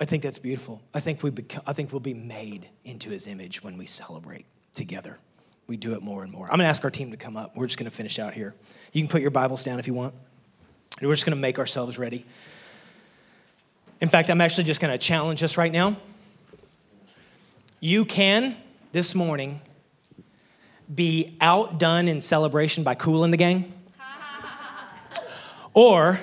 I 0.00 0.06
think 0.06 0.22
that's 0.22 0.38
beautiful. 0.38 0.82
I 0.92 1.00
think, 1.00 1.22
we 1.22 1.30
become, 1.30 1.62
I 1.66 1.72
think 1.72 1.92
we'll 1.92 2.00
be 2.00 2.14
made 2.14 2.68
into 2.84 3.10
his 3.10 3.26
image 3.26 3.62
when 3.62 3.76
we 3.76 3.86
celebrate 3.86 4.46
together. 4.74 5.18
We 5.66 5.76
do 5.76 5.92
it 5.92 6.02
more 6.02 6.24
and 6.24 6.32
more. 6.32 6.46
I'm 6.46 6.58
to 6.58 6.64
ask 6.64 6.82
our 6.82 6.90
team 6.90 7.12
to 7.12 7.16
come 7.16 7.36
up. 7.36 7.56
We're 7.56 7.66
just 7.66 7.78
to 7.88 7.96
finish 7.96 8.18
out 8.18 8.34
here. 8.34 8.56
You 8.92 9.02
can 9.02 9.08
put 9.08 9.22
your 9.22 9.30
Bibles 9.30 9.62
down 9.62 9.78
if 9.78 9.86
you 9.86 9.94
want. 9.94 10.14
And 10.98 11.08
we're 11.08 11.14
just 11.14 11.24
going 11.24 11.36
to 11.36 11.40
make 11.40 11.58
ourselves 11.58 11.98
ready. 11.98 12.24
In 14.00 14.08
fact, 14.08 14.30
I'm 14.30 14.40
actually 14.40 14.64
just 14.64 14.80
going 14.80 14.92
to 14.92 14.98
challenge 14.98 15.42
us 15.42 15.56
right 15.56 15.70
now. 15.70 15.96
You 17.80 18.04
can, 18.04 18.56
this 18.92 19.14
morning, 19.14 19.60
be 20.92 21.36
outdone 21.40 22.08
in 22.08 22.20
celebration 22.20 22.82
by 22.84 22.94
Kool 22.94 23.26
& 23.28 23.30
the 23.30 23.36
Gang. 23.36 23.72
or, 25.74 26.20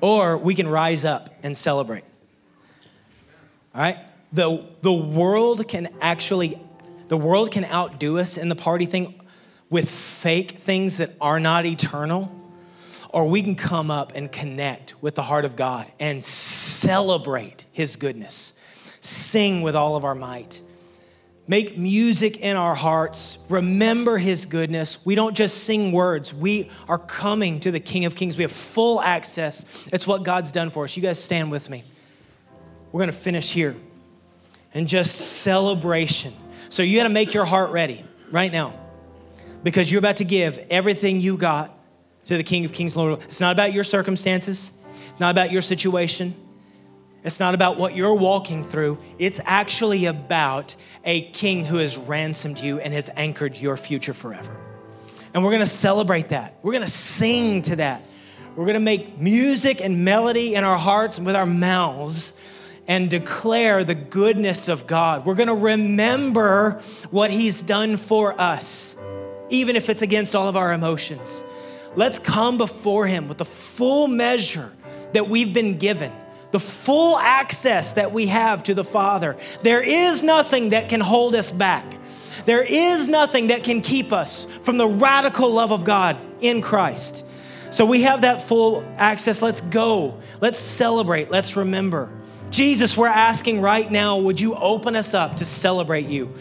or 0.00 0.38
we 0.38 0.54
can 0.54 0.68
rise 0.68 1.04
up 1.04 1.34
and 1.42 1.56
celebrate. 1.56 2.04
All 3.74 3.80
right? 3.80 3.98
the, 4.34 4.64
the 4.82 4.92
world 4.92 5.66
can 5.68 5.88
actually, 6.00 6.60
the 7.06 7.16
world 7.16 7.52
can 7.52 7.64
outdo 7.64 8.18
us 8.18 8.36
in 8.36 8.48
the 8.48 8.56
party 8.56 8.84
thing 8.84 9.20
with 9.70 9.88
fake 9.88 10.50
things 10.50 10.98
that 10.98 11.12
are 11.20 11.38
not 11.38 11.64
eternal, 11.64 12.43
or 13.14 13.26
we 13.26 13.42
can 13.42 13.54
come 13.54 13.92
up 13.92 14.16
and 14.16 14.30
connect 14.30 15.00
with 15.00 15.14
the 15.14 15.22
heart 15.22 15.44
of 15.44 15.54
God 15.54 15.86
and 16.00 16.22
celebrate 16.22 17.64
His 17.70 17.94
goodness, 17.94 18.54
sing 18.98 19.62
with 19.62 19.76
all 19.76 19.94
of 19.94 20.04
our 20.04 20.16
might. 20.16 20.60
Make 21.46 21.78
music 21.78 22.38
in 22.38 22.56
our 22.56 22.74
hearts. 22.74 23.38
Remember 23.50 24.16
his 24.16 24.46
goodness. 24.46 25.04
We 25.04 25.14
don't 25.14 25.36
just 25.36 25.64
sing 25.64 25.92
words. 25.92 26.32
We 26.32 26.70
are 26.88 26.98
coming 26.98 27.60
to 27.60 27.70
the 27.70 27.80
King 27.80 28.06
of 28.06 28.14
Kings. 28.14 28.38
We 28.38 28.44
have 28.44 28.50
full 28.50 28.98
access. 28.98 29.86
It's 29.92 30.06
what 30.06 30.22
God's 30.22 30.52
done 30.52 30.70
for 30.70 30.84
us. 30.84 30.96
You 30.96 31.02
guys 31.02 31.22
stand 31.22 31.50
with 31.50 31.68
me. 31.68 31.84
We're 32.92 33.00
going 33.00 33.10
to 33.10 33.16
finish 33.16 33.52
here 33.52 33.76
and 34.72 34.88
just 34.88 35.42
celebration. 35.42 36.32
So 36.70 36.82
you 36.82 36.96
got 36.96 37.02
to 37.02 37.10
make 37.10 37.34
your 37.34 37.44
heart 37.44 37.72
ready 37.72 38.02
right 38.30 38.50
now 38.50 38.72
because 39.62 39.92
you're 39.92 39.98
about 39.98 40.16
to 40.16 40.24
give 40.24 40.64
everything 40.70 41.20
you 41.20 41.36
got 41.36 41.73
to 42.26 42.36
the 42.36 42.42
King 42.42 42.64
of 42.64 42.72
Kings, 42.72 42.96
Lord. 42.96 43.20
It's 43.22 43.40
not 43.40 43.52
about 43.52 43.72
your 43.72 43.84
circumstances, 43.84 44.72
it's 45.10 45.20
not 45.20 45.30
about 45.30 45.50
your 45.50 45.62
situation. 45.62 46.34
It's 47.24 47.40
not 47.40 47.54
about 47.54 47.78
what 47.78 47.96
you're 47.96 48.14
walking 48.14 48.62
through. 48.62 48.98
It's 49.18 49.40
actually 49.46 50.04
about 50.04 50.76
a 51.06 51.22
king 51.22 51.64
who 51.64 51.78
has 51.78 51.96
ransomed 51.96 52.58
you 52.58 52.78
and 52.80 52.92
has 52.92 53.08
anchored 53.16 53.56
your 53.56 53.78
future 53.78 54.12
forever. 54.12 54.54
And 55.32 55.42
we're 55.42 55.50
gonna 55.50 55.64
celebrate 55.64 56.28
that. 56.28 56.58
We're 56.62 56.74
gonna 56.74 56.86
sing 56.86 57.62
to 57.62 57.76
that. 57.76 58.04
We're 58.56 58.66
gonna 58.66 58.78
make 58.78 59.18
music 59.18 59.80
and 59.80 60.04
melody 60.04 60.54
in 60.54 60.64
our 60.64 60.76
hearts 60.76 61.16
and 61.16 61.26
with 61.26 61.34
our 61.34 61.46
mouths 61.46 62.34
and 62.86 63.08
declare 63.08 63.84
the 63.84 63.94
goodness 63.94 64.68
of 64.68 64.86
God. 64.86 65.24
We're 65.24 65.34
gonna 65.34 65.54
remember 65.54 66.82
what 67.10 67.30
He's 67.30 67.62
done 67.62 67.96
for 67.96 68.38
us, 68.38 68.96
even 69.48 69.76
if 69.76 69.88
it's 69.88 70.02
against 70.02 70.36
all 70.36 70.46
of 70.46 70.58
our 70.58 70.74
emotions. 70.74 71.42
Let's 71.96 72.18
come 72.18 72.58
before 72.58 73.06
Him 73.06 73.28
with 73.28 73.38
the 73.38 73.44
full 73.44 74.08
measure 74.08 74.72
that 75.12 75.28
we've 75.28 75.54
been 75.54 75.78
given 75.78 76.12
the 76.54 76.60
full 76.60 77.18
access 77.18 77.94
that 77.94 78.12
we 78.12 78.28
have 78.28 78.62
to 78.62 78.74
the 78.74 78.84
Father. 78.84 79.36
There 79.64 79.82
is 79.82 80.22
nothing 80.22 80.70
that 80.70 80.88
can 80.88 81.00
hold 81.00 81.34
us 81.34 81.50
back. 81.50 81.84
There 82.46 82.62
is 82.62 83.08
nothing 83.08 83.48
that 83.48 83.64
can 83.64 83.80
keep 83.80 84.12
us 84.12 84.44
from 84.62 84.76
the 84.76 84.86
radical 84.86 85.50
love 85.50 85.72
of 85.72 85.84
God 85.84 86.16
in 86.40 86.62
Christ. 86.62 87.26
So 87.72 87.84
we 87.84 88.02
have 88.02 88.20
that 88.20 88.40
full 88.40 88.84
access. 88.98 89.42
Let's 89.42 89.62
go. 89.62 90.20
Let's 90.40 90.60
celebrate. 90.60 91.28
Let's 91.28 91.56
remember. 91.56 92.08
Jesus, 92.52 92.96
we're 92.96 93.08
asking 93.08 93.60
right 93.60 93.90
now, 93.90 94.18
would 94.18 94.38
you 94.38 94.54
open 94.54 94.94
us 94.94 95.12
up 95.12 95.34
to 95.38 95.44
celebrate 95.44 96.06
you? 96.06 96.32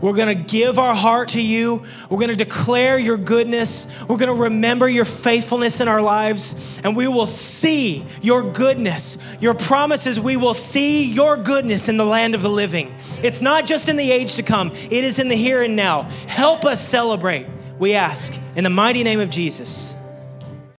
We're 0.00 0.14
going 0.14 0.36
to 0.36 0.42
give 0.42 0.78
our 0.78 0.94
heart 0.94 1.30
to 1.30 1.42
you. 1.42 1.82
We're 2.08 2.18
going 2.18 2.28
to 2.30 2.36
declare 2.36 2.98
your 2.98 3.16
goodness. 3.16 3.86
We're 4.08 4.16
going 4.16 4.34
to 4.34 4.42
remember 4.42 4.88
your 4.88 5.04
faithfulness 5.04 5.80
in 5.80 5.88
our 5.88 6.00
lives, 6.00 6.80
and 6.84 6.96
we 6.96 7.08
will 7.08 7.26
see 7.26 8.04
your 8.22 8.42
goodness. 8.52 9.18
Your 9.40 9.54
promises, 9.54 10.20
we 10.20 10.36
will 10.36 10.54
see 10.54 11.04
your 11.04 11.36
goodness 11.36 11.88
in 11.88 11.96
the 11.96 12.04
land 12.04 12.34
of 12.34 12.42
the 12.42 12.50
living. 12.50 12.94
It's 13.22 13.42
not 13.42 13.66
just 13.66 13.88
in 13.88 13.96
the 13.96 14.10
age 14.10 14.36
to 14.36 14.42
come, 14.42 14.70
it 14.72 15.04
is 15.04 15.18
in 15.18 15.28
the 15.28 15.36
here 15.36 15.62
and 15.62 15.74
now. 15.74 16.02
Help 16.28 16.64
us 16.64 16.80
celebrate, 16.80 17.46
we 17.78 17.94
ask, 17.94 18.38
in 18.54 18.64
the 18.64 18.70
mighty 18.70 19.02
name 19.02 19.20
of 19.20 19.30
Jesus. 19.30 19.94